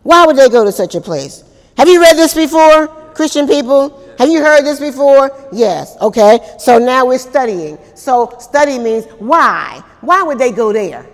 Why 0.03 0.25
would 0.25 0.35
they 0.35 0.49
go 0.49 0.65
to 0.65 0.71
such 0.71 0.95
a 0.95 1.01
place? 1.01 1.43
Have 1.77 1.87
you 1.87 2.01
read 2.01 2.17
this 2.17 2.33
before, 2.33 2.87
Christian 3.13 3.47
people? 3.47 4.01
Have 4.17 4.29
you 4.29 4.43
heard 4.43 4.63
this 4.63 4.79
before? 4.79 5.31
Yes. 5.51 5.97
Okay. 6.01 6.39
So 6.59 6.77
now 6.77 7.05
we're 7.05 7.17
studying. 7.17 7.77
So 7.95 8.35
study 8.39 8.77
means 8.77 9.05
why? 9.19 9.83
Why 10.01 10.21
would 10.21 10.37
they 10.37 10.51
go 10.51 10.71
there? 10.71 11.07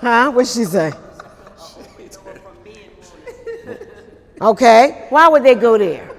Huh? 0.00 0.30
What'd 0.32 0.50
she 0.50 0.64
say? 0.64 0.92
Okay. 4.42 5.06
Why 5.10 5.28
would 5.28 5.42
they 5.42 5.54
go 5.54 5.76
there? 5.76 6.10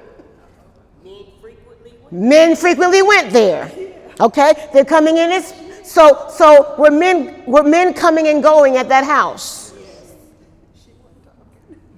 Men 2.11 2.55
frequently 2.55 3.01
went 3.01 3.31
there. 3.31 3.71
Okay? 4.19 4.69
They're 4.73 4.85
coming 4.85 5.17
in 5.17 5.31
as 5.31 5.55
so 5.83 6.27
so 6.29 6.75
were 6.77 6.91
men 6.91 7.43
were 7.47 7.63
men 7.63 7.93
coming 7.93 8.27
and 8.27 8.43
going 8.43 8.77
at 8.77 8.87
that 8.89 9.05
house. 9.05 9.73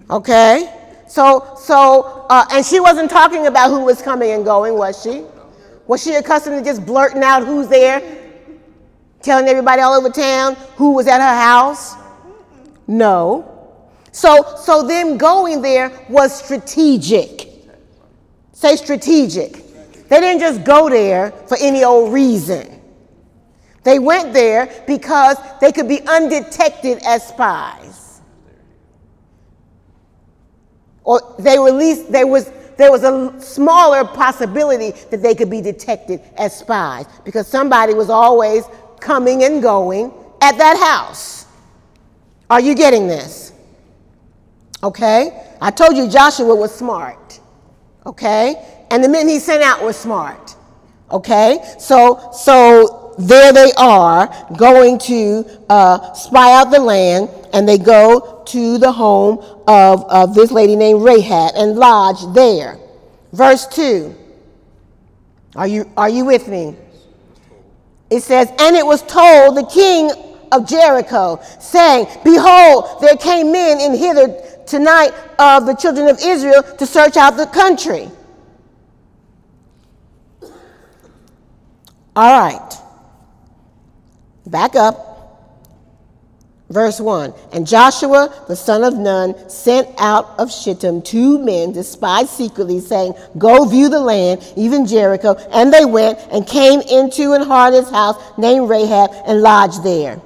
Okay? 0.09 0.71
So 1.07 1.55
so 1.57 2.25
uh, 2.29 2.45
and 2.51 2.65
she 2.65 2.79
wasn't 2.79 3.11
talking 3.11 3.47
about 3.47 3.69
who 3.69 3.83
was 3.83 4.01
coming 4.01 4.31
and 4.31 4.45
going, 4.45 4.77
was 4.77 5.01
she? 5.03 5.25
Was 5.87 6.01
she 6.01 6.15
accustomed 6.15 6.63
to 6.63 6.63
just 6.63 6.85
blurting 6.85 7.23
out 7.23 7.43
who's 7.45 7.67
there, 7.67 7.99
telling 9.23 9.47
everybody 9.47 9.81
all 9.81 9.93
over 9.93 10.09
town 10.09 10.55
who 10.75 10.93
was 10.93 11.07
at 11.07 11.19
her 11.19 11.41
house? 11.41 11.95
No. 12.88 13.49
So 14.12 14.55
so 14.62 14.86
them 14.86 15.17
going 15.17 15.62
there 15.62 15.91
was 16.09 16.38
strategic. 16.43 17.49
Say 18.51 18.75
strategic. 18.75 19.53
They 20.09 20.19
didn't 20.19 20.41
just 20.41 20.63
go 20.63 20.89
there 20.89 21.31
for 21.47 21.57
any 21.59 21.83
old 21.83 22.13
reason. 22.13 22.81
They 23.83 23.99
went 23.99 24.33
there 24.33 24.83
because 24.88 25.38
they 25.59 25.71
could 25.71 25.88
be 25.88 26.01
undetected 26.07 26.99
as 27.03 27.27
spies. 27.27 28.21
Or 31.03 31.36
they 31.39 31.59
were 31.59 31.69
at 31.69 31.73
least 31.75 32.12
there 32.12 32.27
was 32.27 32.51
there 32.77 32.91
was 32.91 33.03
a 33.03 33.39
smaller 33.41 34.03
possibility 34.03 34.91
that 35.09 35.21
they 35.21 35.36
could 35.36 35.49
be 35.49 35.62
detected 35.62 36.21
as 36.38 36.57
spies 36.57 37.05
because 37.23 37.47
somebody 37.47 37.93
was 37.93 38.09
always 38.09 38.63
coming 39.03 39.43
and 39.43 39.61
going 39.61 40.13
at 40.41 40.57
that 40.57 40.77
house. 40.77 41.45
Are 42.49 42.61
you 42.61 42.75
getting 42.75 43.07
this? 43.07 43.53
Okay? 44.81 45.45
I 45.61 45.71
told 45.71 45.95
you 45.97 46.09
Joshua 46.09 46.55
was 46.55 46.73
smart. 46.73 47.39
Okay? 48.05 48.73
and 48.93 49.03
the 49.03 49.09
men 49.09 49.27
he 49.27 49.39
sent 49.39 49.63
out 49.63 49.81
were 49.83 49.91
smart. 49.91 50.55
Okay, 51.09 51.57
so 51.79 52.29
so 52.31 53.15
there 53.17 53.51
they 53.51 53.71
are 53.75 54.29
going 54.55 54.99
to 54.99 55.43
uh, 55.67 56.13
spy 56.13 56.53
out 56.53 56.69
the 56.69 56.79
land, 56.79 57.29
and 57.53 57.67
they 57.67 57.79
go 57.79 58.43
to 58.45 58.77
the 58.77 58.91
home 58.91 59.39
of, 59.67 60.03
of 60.11 60.35
this 60.35 60.51
lady 60.51 60.75
named 60.75 61.01
Rahab 61.01 61.53
and 61.55 61.75
lodge 61.75 62.21
there. 62.35 62.77
Verse 63.31 63.65
two. 63.65 64.15
Are 65.55 65.67
you 65.67 65.89
are 65.97 66.09
you 66.09 66.23
with 66.23 66.47
me? 66.47 66.75
It 68.13 68.21
says, 68.21 68.52
and 68.60 68.76
it 68.76 68.86
was 68.86 69.02
told 69.02 69.58
the 69.58 69.65
king 69.65 70.12
of 70.52 70.67
Jericho, 70.67 71.39
saying, 71.60 72.06
Behold, 72.23 73.02
there 73.02 73.17
came 73.17 73.52
men 73.52 73.82
in 73.82 73.95
hither 73.95 74.28
tonight 74.67 75.12
of 75.39 75.65
the 75.65 75.73
children 75.73 76.08
of 76.08 76.19
Israel 76.21 76.62
to 76.62 76.86
search 76.86 77.17
out 77.17 77.38
the 77.38 77.47
country. 77.47 78.08
All 82.15 82.39
right. 82.39 82.78
Back 84.45 84.76
up. 84.76 85.12
Verse 86.73 86.99
1 86.99 87.36
And 87.51 87.67
Joshua, 87.67 88.33
the 88.47 88.55
son 88.55 88.83
of 88.83 88.95
Nun, 88.95 89.47
sent 89.47 89.88
out 89.99 90.33
of 90.39 90.51
Shittim 90.51 91.03
two 91.03 91.38
men 91.38 91.71
spy 91.83 92.23
secretly, 92.23 92.79
saying, 92.79 93.13
Go 93.38 93.65
view 93.65 93.89
the 93.89 93.99
land, 93.99 94.43
even 94.57 94.88
Jericho. 94.88 95.36
And 95.51 95.71
they 95.71 95.86
went 95.86 96.17
and 96.31 96.47
came 96.47 96.81
into 96.81 97.33
an 97.33 97.43
harlot's 97.43 97.91
house 97.91 98.19
named 98.39 98.69
Rahab 98.69 99.12
and 99.27 99.41
lodged 99.41 99.83
there. 99.83 100.19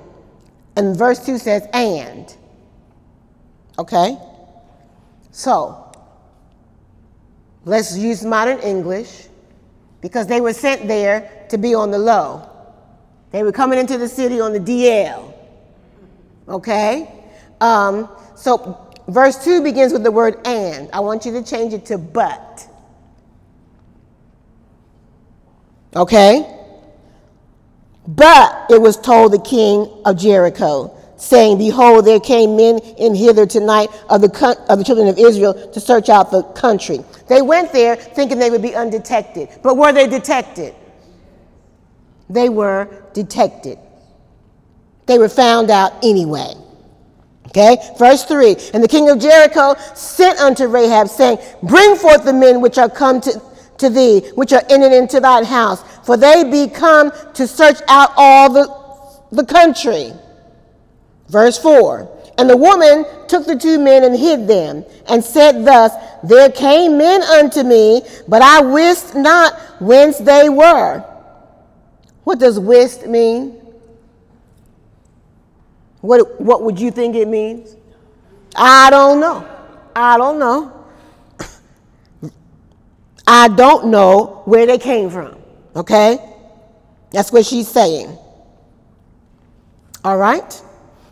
And 0.77 0.95
verse 0.95 1.25
2 1.25 1.37
says, 1.37 1.67
And. 1.73 2.33
Okay? 3.77 4.17
So, 5.31 5.91
let's 7.65 7.97
use 7.97 8.23
modern 8.23 8.59
English 8.59 9.27
because 9.99 10.27
they 10.27 10.39
were 10.39 10.53
sent 10.53 10.87
there 10.87 11.45
to 11.49 11.57
be 11.57 11.75
on 11.75 11.91
the 11.91 11.99
low. 11.99 12.49
They 13.31 13.43
were 13.43 13.51
coming 13.51 13.79
into 13.79 13.97
the 13.97 14.07
city 14.07 14.39
on 14.39 14.53
the 14.53 14.59
DL. 14.61 15.33
Okay? 16.47 17.13
Um, 17.61 18.09
so 18.35 18.95
verse 19.07 19.43
2 19.43 19.63
begins 19.63 19.93
with 19.93 20.03
the 20.03 20.11
word 20.11 20.45
and. 20.45 20.89
I 20.91 20.99
want 20.99 21.25
you 21.25 21.31
to 21.33 21.43
change 21.43 21.73
it 21.73 21.85
to 21.87 21.97
but. 21.97 22.67
Okay? 25.95 26.53
But 28.07 28.67
it 28.69 28.81
was 28.81 28.97
told 28.97 29.33
the 29.33 29.39
king 29.39 30.01
of 30.05 30.17
Jericho, 30.17 30.97
saying, 31.17 31.57
Behold, 31.57 32.05
there 32.05 32.19
came 32.19 32.55
men 32.55 32.77
in 32.97 33.15
hither 33.15 33.45
tonight 33.45 33.89
of 34.09 34.21
the, 34.21 34.65
of 34.69 34.77
the 34.77 34.83
children 34.83 35.07
of 35.07 35.17
Israel 35.17 35.71
to 35.71 35.79
search 35.79 36.09
out 36.09 36.31
the 36.31 36.43
country. 36.43 36.99
They 37.27 37.41
went 37.41 37.73
there 37.73 37.95
thinking 37.95 38.39
they 38.39 38.49
would 38.49 38.61
be 38.61 38.75
undetected. 38.75 39.49
But 39.61 39.75
were 39.75 39.91
they 39.91 40.07
detected? 40.07 40.75
They 42.29 42.49
were 42.49 43.03
detected. 43.13 43.79
They 45.07 45.17
were 45.17 45.29
found 45.29 45.71
out 45.71 45.93
anyway. 46.03 46.53
Okay, 47.47 47.77
verse 47.97 48.23
3 48.25 48.55
And 48.73 48.83
the 48.83 48.87
king 48.87 49.09
of 49.09 49.19
Jericho 49.19 49.75
sent 49.95 50.39
unto 50.39 50.67
Rahab, 50.67 51.07
saying, 51.07 51.39
Bring 51.63 51.95
forth 51.95 52.23
the 52.23 52.33
men 52.33 52.61
which 52.61 52.77
are 52.77 52.89
come 52.89 53.21
to, 53.21 53.41
to 53.79 53.89
thee, 53.89 54.19
which 54.35 54.53
are 54.53 54.63
entered 54.69 54.91
into 54.91 55.19
thine 55.19 55.45
house, 55.45 55.81
for 56.05 56.17
they 56.17 56.43
be 56.43 56.67
come 56.67 57.11
to 57.33 57.47
search 57.47 57.81
out 57.87 58.11
all 58.17 58.51
the, 58.51 58.67
the 59.31 59.45
country. 59.45 60.11
Verse 61.29 61.57
4 61.57 62.33
And 62.37 62.49
the 62.49 62.57
woman 62.57 63.05
took 63.27 63.45
the 63.45 63.57
two 63.57 63.79
men 63.79 64.03
and 64.03 64.15
hid 64.15 64.45
them, 64.47 64.83
and 65.07 65.23
said 65.23 65.63
thus, 65.63 65.93
There 66.23 66.51
came 66.51 66.97
men 66.97 67.23
unto 67.23 67.63
me, 67.63 68.01
but 68.27 68.41
I 68.41 68.61
wist 68.61 69.15
not 69.15 69.57
whence 69.79 70.17
they 70.17 70.49
were. 70.49 70.99
What 72.25 72.39
does 72.39 72.59
wist 72.59 73.07
mean? 73.07 73.66
What, 76.01 76.39
what 76.39 76.63
would 76.63 76.79
you 76.79 76.91
think 76.91 77.15
it 77.15 77.27
means? 77.27 77.75
I 78.55 78.89
don't 78.89 79.19
know. 79.19 79.47
I 79.95 80.17
don't 80.17 80.39
know. 80.39 80.85
I 83.27 83.47
don't 83.49 83.87
know 83.87 84.41
where 84.45 84.65
they 84.65 84.77
came 84.77 85.09
from. 85.09 85.37
Okay? 85.75 86.19
That's 87.11 87.31
what 87.31 87.45
she's 87.45 87.67
saying. 87.67 88.17
All 90.03 90.17
right? 90.17 90.63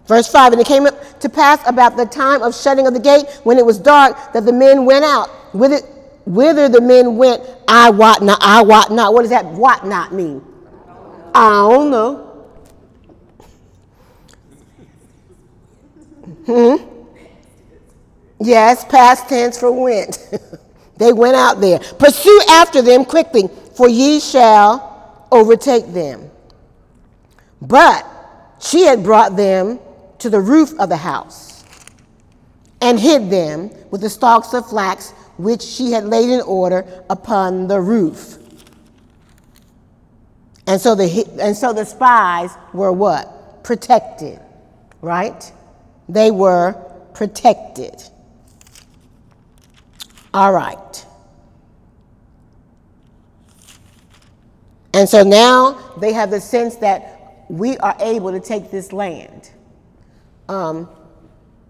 Verse 0.08 0.28
5 0.28 0.54
And 0.54 0.62
it 0.62 0.68
came 0.68 0.86
to 1.20 1.30
pass 1.30 1.68
about 1.68 1.98
the 1.98 2.06
time 2.06 2.42
of 2.42 2.56
shutting 2.56 2.88
of 2.88 2.94
the 2.94 3.00
gate, 3.00 3.26
when 3.44 3.58
it 3.58 3.66
was 3.66 3.80
dark, 3.80 4.34
that 4.34 4.46
the 4.46 4.54
men 4.54 4.86
went 4.86 5.04
out. 5.04 5.30
Whither, 5.54 5.80
whither 6.26 6.70
the 6.70 6.82
men 6.82 7.18
went, 7.18 7.42
I 7.68 7.90
wot 7.90 8.22
not, 8.22 8.40
I 8.42 8.64
wot 8.64 8.92
not. 8.92 9.14
What 9.14 9.22
does 9.22 9.32
that 9.32 9.46
wot 9.46 9.86
not 9.88 10.14
mean? 10.14 10.44
I 11.34 11.50
don't 11.50 11.90
know. 11.90 12.25
Hmm? 16.46 16.76
Yes, 18.40 18.86
past 18.86 19.30
tense 19.30 19.58
for 19.58 19.72
went. 19.72 20.30
they 20.98 21.14
went 21.14 21.36
out 21.36 21.62
there. 21.62 21.80
Pursue 21.80 22.42
after 22.50 22.82
them 22.82 23.06
quickly, 23.06 23.50
for 23.76 23.90
ye 23.90 24.20
shall 24.20 25.28
overtake 25.32 25.92
them. 25.94 26.30
But 27.62 28.06
she 28.60 28.84
had 28.84 29.04
brought 29.04 29.36
them 29.36 29.80
to 30.20 30.30
the 30.30 30.40
roof 30.40 30.74
of 30.80 30.90
the 30.90 30.98
house 30.98 31.64
and 32.82 33.00
hid 33.00 33.30
them 33.30 33.72
with 33.90 34.02
the 34.02 34.10
stalks 34.10 34.54
of 34.54 34.70
flax 34.70 35.12
which 35.38 35.62
she 35.62 35.92
had 35.92 36.06
laid 36.06 36.30
in 36.30 36.42
order 36.42 36.86
upon 37.10 37.68
the 37.68 37.80
roof. 37.80 38.38
And 40.68 40.80
so 40.80 40.96
the, 40.96 41.26
and 41.40 41.56
so 41.56 41.74
the 41.74 41.86
spies 41.86 42.52
were 42.74 42.92
what? 42.92 43.64
Protected, 43.64 44.40
right? 45.02 45.52
They 46.08 46.32
were 46.32 46.74
protected. 47.14 48.04
All 50.34 50.54
right. 50.54 51.06
And 54.94 55.10
so 55.10 55.24
now 55.24 55.94
they 56.00 56.14
have 56.14 56.32
the 56.32 56.40
sense 56.40 56.78
that 56.78 57.46
we 57.50 57.78
are 57.78 57.96
able 58.00 58.32
to 58.32 58.40
take 58.40 58.72
this 58.72 58.94
land. 58.94 59.52
Um, 60.48 60.90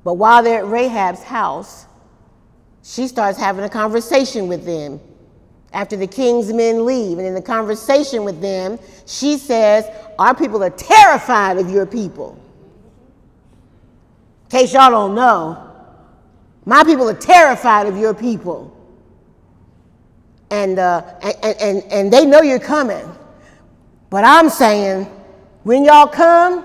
but 0.03 0.15
while 0.15 0.43
they're 0.43 0.59
at 0.59 0.65
Rahab's 0.65 1.23
house, 1.23 1.85
she 2.83 3.07
starts 3.07 3.39
having 3.39 3.65
a 3.65 3.69
conversation 3.69 4.47
with 4.47 4.65
them 4.65 4.99
after 5.73 5.97
the 5.97 6.07
king's 6.07 6.53
men 6.53 6.85
leave. 6.85 7.17
And 7.17 7.27
in 7.27 7.33
the 7.33 7.41
conversation 7.41 8.23
with 8.23 8.41
them, 8.41 8.77
she 9.07 9.37
says, 9.37 9.85
Our 10.19 10.35
people 10.35 10.63
are 10.63 10.69
terrified 10.69 11.57
of 11.57 11.69
your 11.69 11.87
people. 11.87 12.39
In 14.45 14.59
case 14.59 14.73
y'all 14.73 14.91
don't 14.91 15.15
know, 15.15 15.61
my 16.65 16.83
people 16.83 17.09
are 17.09 17.15
terrified 17.15 17.87
of 17.87 17.97
your 17.97 18.13
people. 18.13 18.71
And, 20.51 20.77
uh, 20.77 21.01
and, 21.21 21.57
and, 21.59 21.83
and 21.91 22.13
they 22.13 22.25
know 22.25 22.41
you're 22.41 22.59
coming. 22.59 23.05
But 24.09 24.23
I'm 24.23 24.49
saying, 24.49 25.05
when 25.63 25.83
y'all 25.83 26.07
come, 26.07 26.63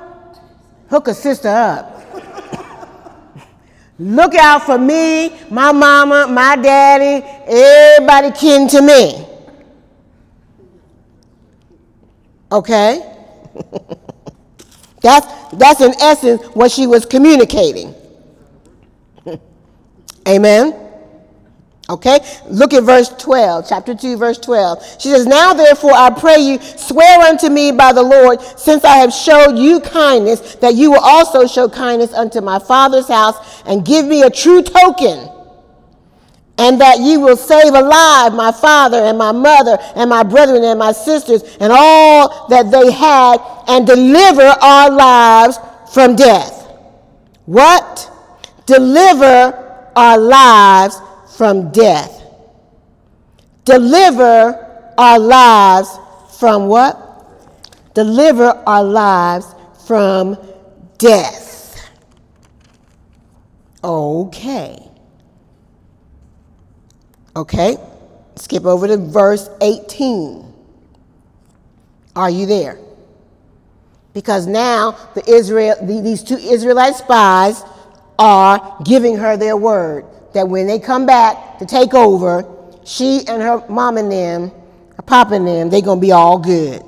hook 0.91 1.09
a 1.09 1.15
sister 1.15 1.49
up. 1.49 1.97
Look 3.99 4.35
out 4.35 4.63
for 4.65 4.79
me, 4.79 5.35
my 5.51 5.73
mama, 5.73 6.27
my 6.29 6.57
daddy, 6.57 7.25
everybody 7.47 8.31
kin 8.33 8.69
to 8.69 8.83
me. 8.83 9.27
Okay? 12.53 13.07
that's, 15.01 15.27
that's 15.55 15.81
in 15.81 15.93
essence 16.01 16.43
what 16.55 16.71
she 16.71 16.87
was 16.87 17.07
communicating. 17.07 17.95
Amen? 20.29 20.89
Okay? 21.91 22.21
Look 22.49 22.73
at 22.73 22.85
verse 22.85 23.09
12, 23.09 23.67
chapter 23.69 23.95
2, 23.95 24.17
verse 24.17 24.39
12. 24.39 25.01
She 25.01 25.09
says, 25.09 25.27
Now 25.27 25.53
therefore 25.53 25.93
I 25.93 26.11
pray 26.11 26.39
you, 26.39 26.61
swear 26.61 27.21
unto 27.21 27.49
me 27.49 27.73
by 27.73 27.93
the 27.93 28.03
Lord, 28.03 28.41
since 28.41 28.85
I 28.85 28.97
have 28.99 29.13
showed 29.13 29.59
you 29.59 29.81
kindness, 29.81 30.55
that 30.57 30.75
you 30.75 30.93
will 30.93 31.01
also 31.01 31.49
show 31.49 31.69
kindness 31.69 32.13
unto 32.13 32.41
my 32.41 32.61
father's 32.61 33.09
house, 33.09 33.63
and 33.67 33.85
give 33.85 34.07
me 34.07 34.23
a 34.23 34.31
true 34.31 34.63
token, 34.63 35.29
and 36.61 36.79
that 36.79 37.01
ye 37.01 37.17
will 37.17 37.39
save 37.39 37.73
alive 37.73 38.35
my 38.35 38.53
father 38.53 38.99
and 38.99 39.17
my 39.17 39.33
mother 39.33 39.79
and 39.97 40.11
my 40.11 40.23
brethren 40.23 40.63
and 40.63 40.79
my 40.79 40.93
sisters 40.93 41.43
and 41.59 41.73
all 41.75 42.47
that 42.49 42.71
they 42.71 42.93
had, 42.93 43.39
and 43.67 43.87
deliver 43.87 44.43
our 44.43 44.91
lives 44.91 45.59
from 45.95 46.15
death. 46.15 46.69
What? 47.47 48.11
Deliver 48.67 49.91
our 49.97 50.19
lives 50.19 51.01
from 51.37 51.73
death. 51.73 52.23
Deliver 53.65 54.93
our 54.99 55.19
lives 55.19 55.99
from 56.39 56.69
what? 56.69 57.95
Deliver 57.95 58.63
our 58.67 58.85
lives 58.85 59.55
from 59.87 60.37
death. 60.99 61.91
Okay. 63.83 64.90
Okay. 67.37 67.77
Skip 68.37 68.65
over 68.65 68.87
to 68.87 68.97
verse 68.97 69.49
18. 69.61 70.53
Are 72.17 72.31
you 72.31 72.47
there? 72.47 72.79
Because 74.13 74.47
now 74.47 74.93
the 75.15 75.29
Israel, 75.31 75.77
these 75.83 76.23
two 76.23 76.37
Israelite 76.37 76.97
spies 76.97 77.63
are 78.19 78.77
giving 78.85 79.17
her 79.17 79.37
their 79.37 79.57
word 79.57 80.05
that 80.35 80.49
when 80.49 80.67
they 80.67 80.79
come 80.79 81.07
back 81.07 81.59
to 81.59 81.67
take 81.67 81.95
over, 81.95 82.45
she 82.85 83.25
and 83.29 83.43
her 83.43 83.65
mom 83.69 83.97
and 83.97 84.11
them, 84.11 84.51
her 84.97 85.03
papa 85.03 85.35
and 85.35 85.47
them, 85.47 85.71
they're 85.71 85.81
going 85.81 85.99
to 85.99 86.07
be 86.07 86.13
all 86.13 86.39
good. 86.39 86.83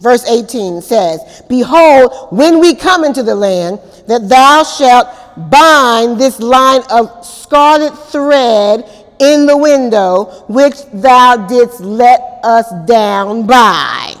Verse 0.00 0.28
18 0.28 0.82
says, 0.82 1.42
Behold, 1.48 2.28
when 2.30 2.58
we 2.60 2.74
come 2.74 3.04
into 3.04 3.22
the 3.22 3.34
land, 3.34 3.80
that 4.08 4.28
thou 4.28 4.62
shalt 4.62 5.08
bind 5.50 6.20
this 6.20 6.38
line 6.40 6.82
of 6.90 7.24
scarlet 7.24 7.96
thread 8.10 8.84
in 9.18 9.46
the 9.46 9.56
window, 9.56 10.44
which 10.48 10.76
thou 10.92 11.46
didst 11.48 11.80
let 11.80 12.20
us 12.42 12.70
down 12.86 13.46
by. 13.46 14.14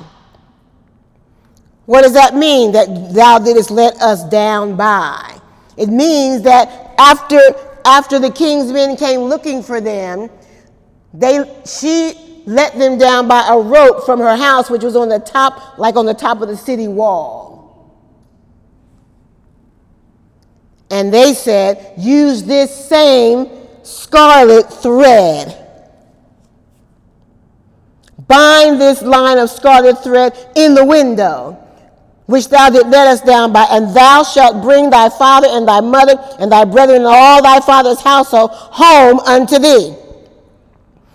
What 1.86 2.02
does 2.02 2.14
that 2.14 2.34
mean, 2.34 2.72
that 2.72 3.14
thou 3.14 3.38
didst 3.38 3.70
let 3.70 3.94
us 4.02 4.24
down 4.24 4.76
by? 4.76 5.38
It 5.76 5.88
means 5.88 6.42
that 6.42 6.94
after 6.98 7.38
after 7.86 8.18
the 8.18 8.30
king's 8.30 8.72
men 8.72 8.96
came 8.96 9.20
looking 9.20 9.62
for 9.62 9.80
them, 9.80 10.28
they, 11.14 11.38
she 11.64 12.42
let 12.44 12.76
them 12.76 12.98
down 12.98 13.28
by 13.28 13.46
a 13.48 13.56
rope 13.56 14.04
from 14.04 14.18
her 14.18 14.36
house, 14.36 14.68
which 14.68 14.82
was 14.82 14.96
on 14.96 15.08
the 15.08 15.20
top, 15.20 15.78
like 15.78 15.94
on 15.94 16.04
the 16.04 16.14
top 16.14 16.40
of 16.40 16.48
the 16.48 16.56
city 16.56 16.88
wall. 16.88 17.54
And 20.90 21.14
they 21.14 21.32
said, 21.32 21.94
use 21.96 22.42
this 22.42 22.74
same 22.88 23.48
scarlet 23.86 24.72
thread. 24.72 25.62
Bind 28.26 28.80
this 28.80 29.02
line 29.02 29.38
of 29.38 29.50
scarlet 29.50 30.02
thread 30.02 30.32
in 30.56 30.74
the 30.74 30.84
window 30.84 31.62
which 32.26 32.48
thou 32.48 32.68
didst 32.70 32.88
let 32.88 33.06
us 33.06 33.20
down 33.20 33.52
by, 33.52 33.66
and 33.70 33.94
thou 33.94 34.22
shalt 34.22 34.62
bring 34.62 34.90
thy 34.90 35.08
father 35.08 35.46
and 35.50 35.66
thy 35.66 35.80
mother 35.80 36.14
and 36.38 36.50
thy 36.50 36.64
brethren 36.64 36.98
and 36.98 37.06
all 37.06 37.42
thy 37.42 37.60
father's 37.60 38.00
household 38.00 38.50
home 38.52 39.20
unto 39.20 39.58
thee. 39.58 39.94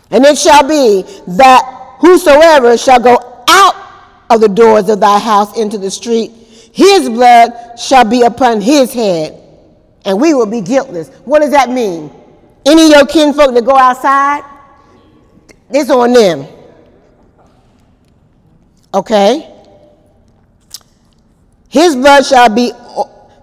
And 0.09 0.25
it 0.25 0.37
shall 0.37 0.67
be 0.67 1.03
that 1.35 1.97
whosoever 1.99 2.77
shall 2.77 2.99
go 2.99 3.43
out 3.49 3.75
of 4.29 4.41
the 4.41 4.47
doors 4.47 4.89
of 4.89 4.99
thy 4.99 5.19
house 5.19 5.57
into 5.57 5.77
the 5.77 5.91
street, 5.91 6.31
his 6.73 7.09
blood 7.09 7.77
shall 7.77 8.05
be 8.05 8.21
upon 8.21 8.61
his 8.61 8.93
head, 8.93 9.37
and 10.05 10.19
we 10.19 10.33
will 10.33 10.45
be 10.45 10.61
guiltless. 10.61 11.09
What 11.25 11.41
does 11.41 11.51
that 11.51 11.69
mean? 11.69 12.09
Any 12.65 12.83
of 12.85 12.89
your 12.89 13.05
kinfolk 13.05 13.53
that 13.53 13.65
go 13.65 13.75
outside, 13.75 14.43
it's 15.69 15.89
on 15.89 16.13
them. 16.13 16.47
Okay? 18.93 19.47
His 21.69 21.95
blood 21.95 22.25
shall 22.25 22.49
be 22.49 22.71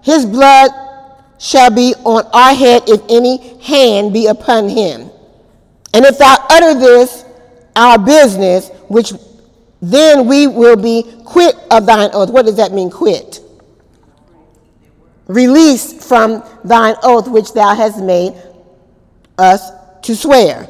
his 0.03 0.25
blood 0.25 0.69
shall 1.39 1.71
be 1.71 1.93
on 2.05 2.25
our 2.33 2.53
head 2.53 2.83
if 2.87 3.01
any 3.09 3.57
hand 3.59 4.13
be 4.13 4.27
upon 4.27 4.69
him. 4.69 5.09
And 5.93 6.05
if 6.05 6.17
thou 6.17 6.35
utter 6.49 6.79
this 6.79 7.25
our 7.75 7.97
business, 7.97 8.69
which 8.87 9.13
then 9.81 10.27
we 10.27 10.47
will 10.47 10.75
be 10.75 11.03
quit 11.25 11.55
of 11.71 11.85
thine 11.85 12.09
oath. 12.13 12.29
What 12.29 12.45
does 12.45 12.57
that 12.57 12.71
mean, 12.73 12.89
quit? 12.89 13.39
Released 15.27 16.01
from 16.01 16.43
thine 16.63 16.95
oath 17.03 17.27
which 17.27 17.53
thou 17.53 17.73
hast 17.73 18.01
made 18.01 18.33
us 19.39 19.71
to 20.03 20.15
swear. 20.15 20.69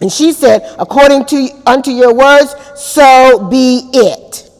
And 0.00 0.12
she 0.12 0.32
said, 0.32 0.74
According 0.78 1.26
to 1.26 1.48
unto 1.66 1.90
your 1.90 2.14
words, 2.14 2.54
so 2.74 3.48
be 3.48 3.88
it. 3.92 4.50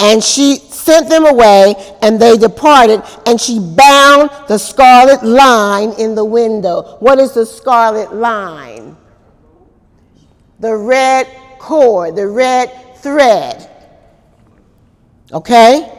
And 0.00 0.22
she 0.22 0.56
sent 0.56 1.08
them 1.08 1.26
away, 1.26 1.74
and 2.02 2.20
they 2.20 2.36
departed, 2.36 3.02
and 3.24 3.40
she 3.40 3.60
bound 3.60 4.30
the 4.48 4.58
scarlet 4.58 5.22
line 5.22 5.92
in 5.92 6.16
the 6.16 6.24
window. 6.24 6.96
What 6.98 7.18
is 7.20 7.34
the 7.34 7.46
scarlet 7.46 8.12
line? 8.12 8.96
The 10.58 10.74
red 10.74 11.28
cord, 11.58 12.16
the 12.16 12.26
red 12.26 12.96
thread. 12.96 13.70
Okay? 15.32 15.98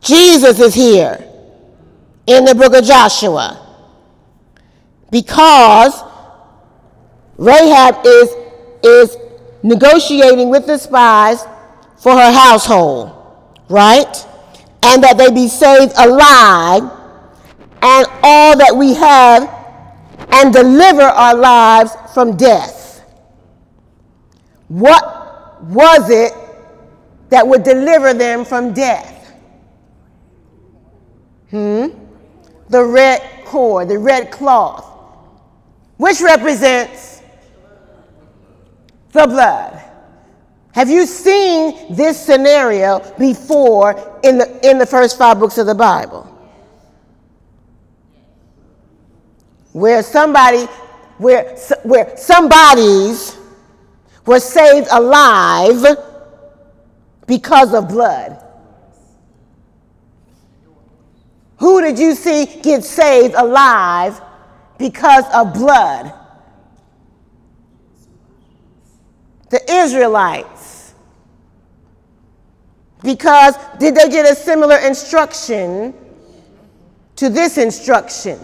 Jesus 0.00 0.58
is 0.58 0.74
here 0.74 1.22
in 2.26 2.44
the 2.44 2.54
book 2.54 2.74
of 2.74 2.84
Joshua 2.84 3.67
because 5.10 6.02
Rahab 7.36 8.04
is, 8.04 8.34
is 8.82 9.16
negotiating 9.62 10.48
with 10.50 10.66
the 10.66 10.78
spies 10.78 11.44
for 11.98 12.12
her 12.12 12.32
household 12.32 13.18
right? 13.68 14.26
And 14.82 15.02
that 15.02 15.18
they 15.18 15.30
be 15.30 15.48
saved 15.48 15.92
alive 15.96 16.82
and 17.82 18.06
all 18.22 18.56
that 18.56 18.74
we 18.76 18.94
have 18.94 19.54
and 20.32 20.52
deliver 20.52 21.02
our 21.02 21.34
lives 21.34 21.92
from 22.12 22.36
death. 22.36 23.04
What 24.68 25.62
was 25.64 26.10
it 26.10 26.32
that 27.30 27.46
would 27.46 27.62
deliver 27.62 28.14
them 28.14 28.44
from 28.44 28.72
death? 28.72 29.32
Hmm? 31.50 31.88
The 32.68 32.84
red 32.84 33.22
cord, 33.46 33.88
the 33.88 33.98
red 33.98 34.30
cloth, 34.30 34.84
which 35.98 36.20
represents 36.22 37.20
the 39.12 39.26
blood. 39.26 39.82
Have 40.72 40.88
you 40.88 41.06
seen 41.06 41.94
this 41.94 42.18
scenario 42.24 43.00
before 43.18 44.20
in 44.22 44.38
the, 44.38 44.68
in 44.68 44.78
the 44.78 44.86
first 44.86 45.18
five 45.18 45.38
books 45.38 45.58
of 45.58 45.66
the 45.66 45.74
Bible? 45.74 46.24
Where 49.72 50.02
somebody, 50.02 50.64
where, 51.18 51.56
where 51.82 52.16
somebodies 52.16 53.36
were 54.24 54.40
saved 54.40 54.88
alive 54.90 55.84
because 57.26 57.74
of 57.74 57.88
blood. 57.88 58.44
Who 61.58 61.80
did 61.80 61.98
you 61.98 62.14
see 62.14 62.46
get 62.62 62.84
saved 62.84 63.34
alive 63.34 64.20
because 64.78 65.24
of 65.34 65.54
blood? 65.54 66.12
The 69.50 69.60
Israelites. 69.70 70.94
Because 73.02 73.54
did 73.78 73.94
they 73.94 74.08
get 74.08 74.30
a 74.30 74.34
similar 74.34 74.76
instruction 74.78 75.94
to 77.18 77.28
this 77.28 77.58
instruction. 77.58 78.38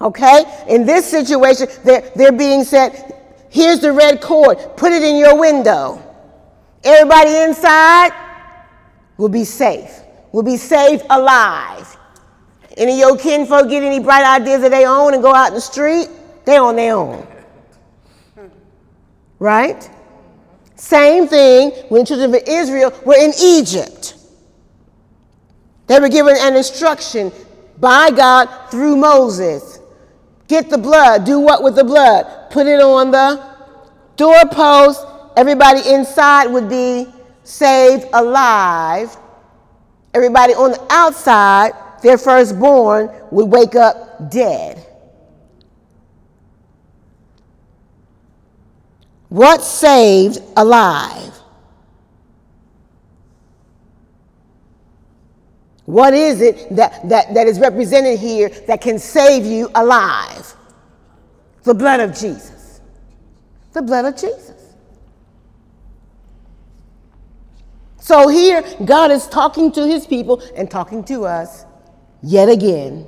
Okay? 0.00 0.44
In 0.66 0.86
this 0.86 1.06
situation, 1.06 1.68
they're, 1.84 2.10
they're 2.16 2.32
being 2.32 2.64
said, 2.64 3.14
here's 3.50 3.80
the 3.80 3.92
red 3.92 4.22
cord, 4.22 4.56
put 4.78 4.92
it 4.92 5.02
in 5.02 5.16
your 5.16 5.38
window. 5.38 6.02
Everybody 6.82 7.36
inside 7.36 8.12
will 9.18 9.28
be 9.28 9.44
safe, 9.44 9.90
will 10.32 10.42
be 10.42 10.56
saved 10.56 11.04
alive. 11.10 11.98
Any 12.80 12.94
of 12.94 12.98
your 13.10 13.18
kinfolk 13.18 13.68
get 13.68 13.82
any 13.82 14.00
bright 14.00 14.24
ideas 14.24 14.64
of 14.64 14.70
their 14.70 14.88
own 14.88 15.12
and 15.12 15.22
go 15.22 15.34
out 15.34 15.48
in 15.48 15.54
the 15.54 15.60
street? 15.60 16.08
They're 16.46 16.62
on 16.62 16.76
their 16.76 16.96
own. 16.96 17.26
Right? 19.38 19.88
Same 20.76 21.28
thing 21.28 21.72
when 21.90 22.02
the 22.02 22.06
children 22.06 22.34
of 22.34 22.42
Israel 22.48 22.90
were 23.04 23.18
in 23.18 23.32
Egypt. 23.38 24.14
They 25.88 26.00
were 26.00 26.08
given 26.08 26.36
an 26.38 26.56
instruction 26.56 27.30
by 27.78 28.10
God 28.12 28.46
through 28.70 28.96
Moses. 28.96 29.78
Get 30.48 30.70
the 30.70 30.78
blood. 30.78 31.24
Do 31.26 31.38
what 31.38 31.62
with 31.62 31.74
the 31.74 31.84
blood? 31.84 32.50
Put 32.50 32.66
it 32.66 32.80
on 32.80 33.10
the 33.10 33.44
doorpost. 34.16 35.04
Everybody 35.36 35.80
inside 35.86 36.46
would 36.46 36.70
be 36.70 37.12
saved 37.44 38.06
alive. 38.14 39.14
Everybody 40.14 40.54
on 40.54 40.70
the 40.70 40.86
outside, 40.88 41.72
their 42.02 42.18
firstborn, 42.18 43.10
would 43.30 43.46
wake 43.46 43.74
up 43.74 44.30
dead. 44.30 44.86
What 49.28 49.62
saved 49.62 50.42
alive? 50.56 51.32
What 55.84 56.14
is 56.14 56.40
it 56.40 56.74
that, 56.76 57.08
that, 57.08 57.34
that 57.34 57.46
is 57.46 57.58
represented 57.58 58.18
here 58.18 58.48
that 58.66 58.80
can 58.80 58.98
save 58.98 59.44
you 59.44 59.70
alive? 59.74 60.54
The 61.64 61.74
blood 61.74 62.00
of 62.00 62.16
Jesus. 62.16 62.80
The 63.72 63.82
blood 63.82 64.04
of 64.04 64.14
Jesus. 64.14 64.74
So 67.98 68.28
here, 68.28 68.64
God 68.84 69.10
is 69.10 69.26
talking 69.28 69.70
to 69.72 69.86
his 69.86 70.06
people 70.06 70.42
and 70.56 70.70
talking 70.70 71.04
to 71.04 71.24
us 71.24 71.64
yet 72.22 72.48
again. 72.48 73.06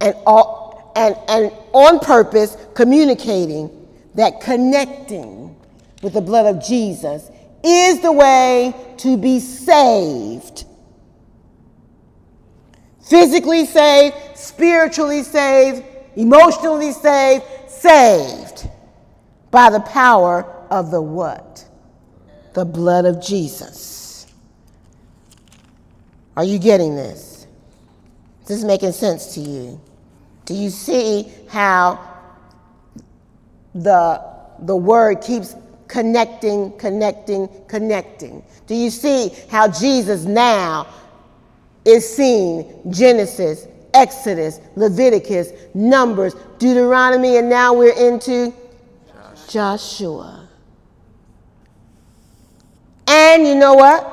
And, 0.00 0.14
all, 0.26 0.92
and, 0.96 1.16
and 1.28 1.52
on 1.72 2.00
purpose, 2.00 2.56
communicating 2.74 3.70
that 4.14 4.40
connecting 4.40 5.56
with 6.02 6.12
the 6.12 6.20
blood 6.20 6.46
of 6.46 6.64
Jesus 6.64 7.30
is 7.62 8.00
the 8.00 8.12
way 8.12 8.74
to 8.98 9.16
be 9.16 9.40
saved. 9.40 10.66
Physically 13.08 13.66
saved, 13.66 14.16
spiritually 14.34 15.22
saved, 15.22 15.82
emotionally 16.16 16.92
saved, 16.92 17.44
saved 17.68 18.68
by 19.50 19.70
the 19.70 19.80
power 19.80 20.44
of 20.70 20.90
the 20.90 21.00
what? 21.00 21.66
The 22.54 22.64
blood 22.64 23.04
of 23.04 23.22
Jesus. 23.22 24.26
Are 26.36 26.44
you 26.44 26.58
getting 26.58 26.96
this? 26.96 27.33
Is 28.44 28.48
this 28.48 28.64
making 28.64 28.92
sense 28.92 29.34
to 29.34 29.40
you? 29.40 29.80
Do 30.44 30.54
you 30.54 30.70
see 30.70 31.32
how 31.48 31.98
the, 33.74 34.22
the 34.60 34.76
word 34.76 35.20
keeps 35.20 35.56
connecting, 35.94 36.76
connecting, 36.76 37.48
connecting. 37.68 38.42
Do 38.66 38.74
you 38.74 38.90
see 38.90 39.30
how 39.48 39.68
Jesus 39.68 40.24
now 40.24 40.88
is 41.84 42.16
seen 42.16 42.80
Genesis, 42.90 43.68
Exodus, 43.92 44.60
Leviticus, 44.74 45.52
Numbers, 45.74 46.34
Deuteronomy, 46.58 47.36
and 47.36 47.48
now 47.48 47.74
we're 47.74 47.92
into 47.92 48.52
Joshua. 49.48 49.48
Joshua. 49.48 50.48
And 53.06 53.46
you 53.46 53.54
know 53.54 53.74
what? 53.74 54.10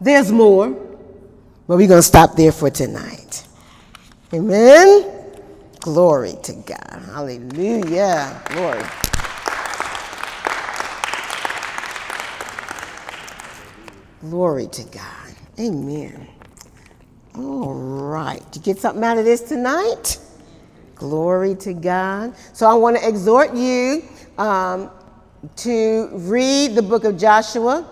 There's 0.00 0.30
more, 0.30 0.70
but 1.66 1.76
we're 1.76 1.88
going 1.88 1.98
to 1.98 2.02
stop 2.02 2.36
there 2.36 2.52
for 2.52 2.70
tonight. 2.70 3.46
Amen. 4.32 5.10
Glory 5.80 6.34
to 6.42 6.52
God. 6.54 7.02
Hallelujah. 7.12 8.42
Glory. 8.46 8.82
Glory 14.20 14.66
to 14.68 14.82
God. 14.84 15.34
Amen. 15.60 16.26
All 17.36 17.74
right. 17.74 18.40
Did 18.52 18.66
you 18.66 18.74
get 18.74 18.80
something 18.80 19.04
out 19.04 19.18
of 19.18 19.24
this 19.24 19.42
tonight? 19.42 20.18
Glory 20.94 21.54
to 21.56 21.74
God. 21.74 22.34
So 22.52 22.66
I 22.68 22.74
want 22.74 22.96
to 22.96 23.06
exhort 23.08 23.54
you 23.54 24.04
um, 24.38 24.90
to 25.56 26.08
read 26.12 26.74
the 26.74 26.82
book 26.82 27.04
of 27.04 27.18
Joshua 27.18 27.86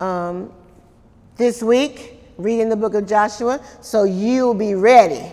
um, 0.00 0.52
this 1.36 1.62
week, 1.62 2.17
reading 2.38 2.68
the 2.68 2.76
book 2.76 2.94
of 2.94 3.04
Joshua, 3.04 3.60
so 3.80 4.04
you'll 4.04 4.54
be 4.54 4.76
ready 4.76 5.32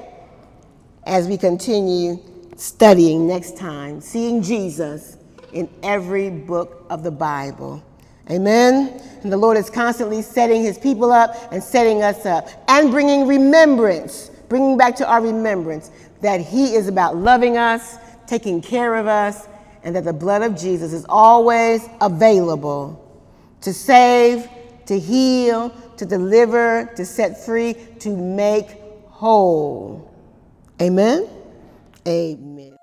as 1.05 1.27
we 1.27 1.37
continue 1.37 2.19
studying 2.57 3.27
next 3.27 3.55
time, 3.55 4.01
seeing 4.01 4.41
Jesus 4.41 5.17
in 5.53 5.69
every 5.83 6.31
book 6.31 6.83
of 6.89 7.03
the 7.03 7.11
Bible. 7.11 7.83
Amen. 8.31 8.99
And 9.21 9.31
the 9.31 9.37
Lord 9.37 9.55
is 9.55 9.69
constantly 9.69 10.23
setting 10.23 10.63
his 10.63 10.79
people 10.79 11.11
up 11.11 11.35
and 11.51 11.63
setting 11.63 12.01
us 12.01 12.25
up 12.25 12.47
and 12.67 12.89
bringing 12.89 13.27
remembrance, 13.27 14.31
bringing 14.49 14.75
back 14.75 14.95
to 14.95 15.07
our 15.07 15.21
remembrance 15.21 15.91
that 16.21 16.41
he 16.41 16.73
is 16.73 16.87
about 16.87 17.15
loving 17.15 17.55
us, 17.55 17.97
taking 18.25 18.63
care 18.63 18.95
of 18.95 19.05
us, 19.05 19.47
and 19.83 19.95
that 19.95 20.05
the 20.05 20.13
blood 20.13 20.41
of 20.41 20.57
Jesus 20.57 20.91
is 20.91 21.05
always 21.07 21.87
available 22.01 22.99
to 23.61 23.71
save, 23.71 24.49
to 24.87 24.99
heal, 24.99 25.71
to 25.97 26.05
deliver, 26.05 26.89
to 26.95 27.05
set 27.05 27.45
free, 27.45 27.75
to 27.99 28.15
make 28.15 28.67
whole. 29.07 30.11
Amen? 30.81 31.27
Amen. 32.07 32.74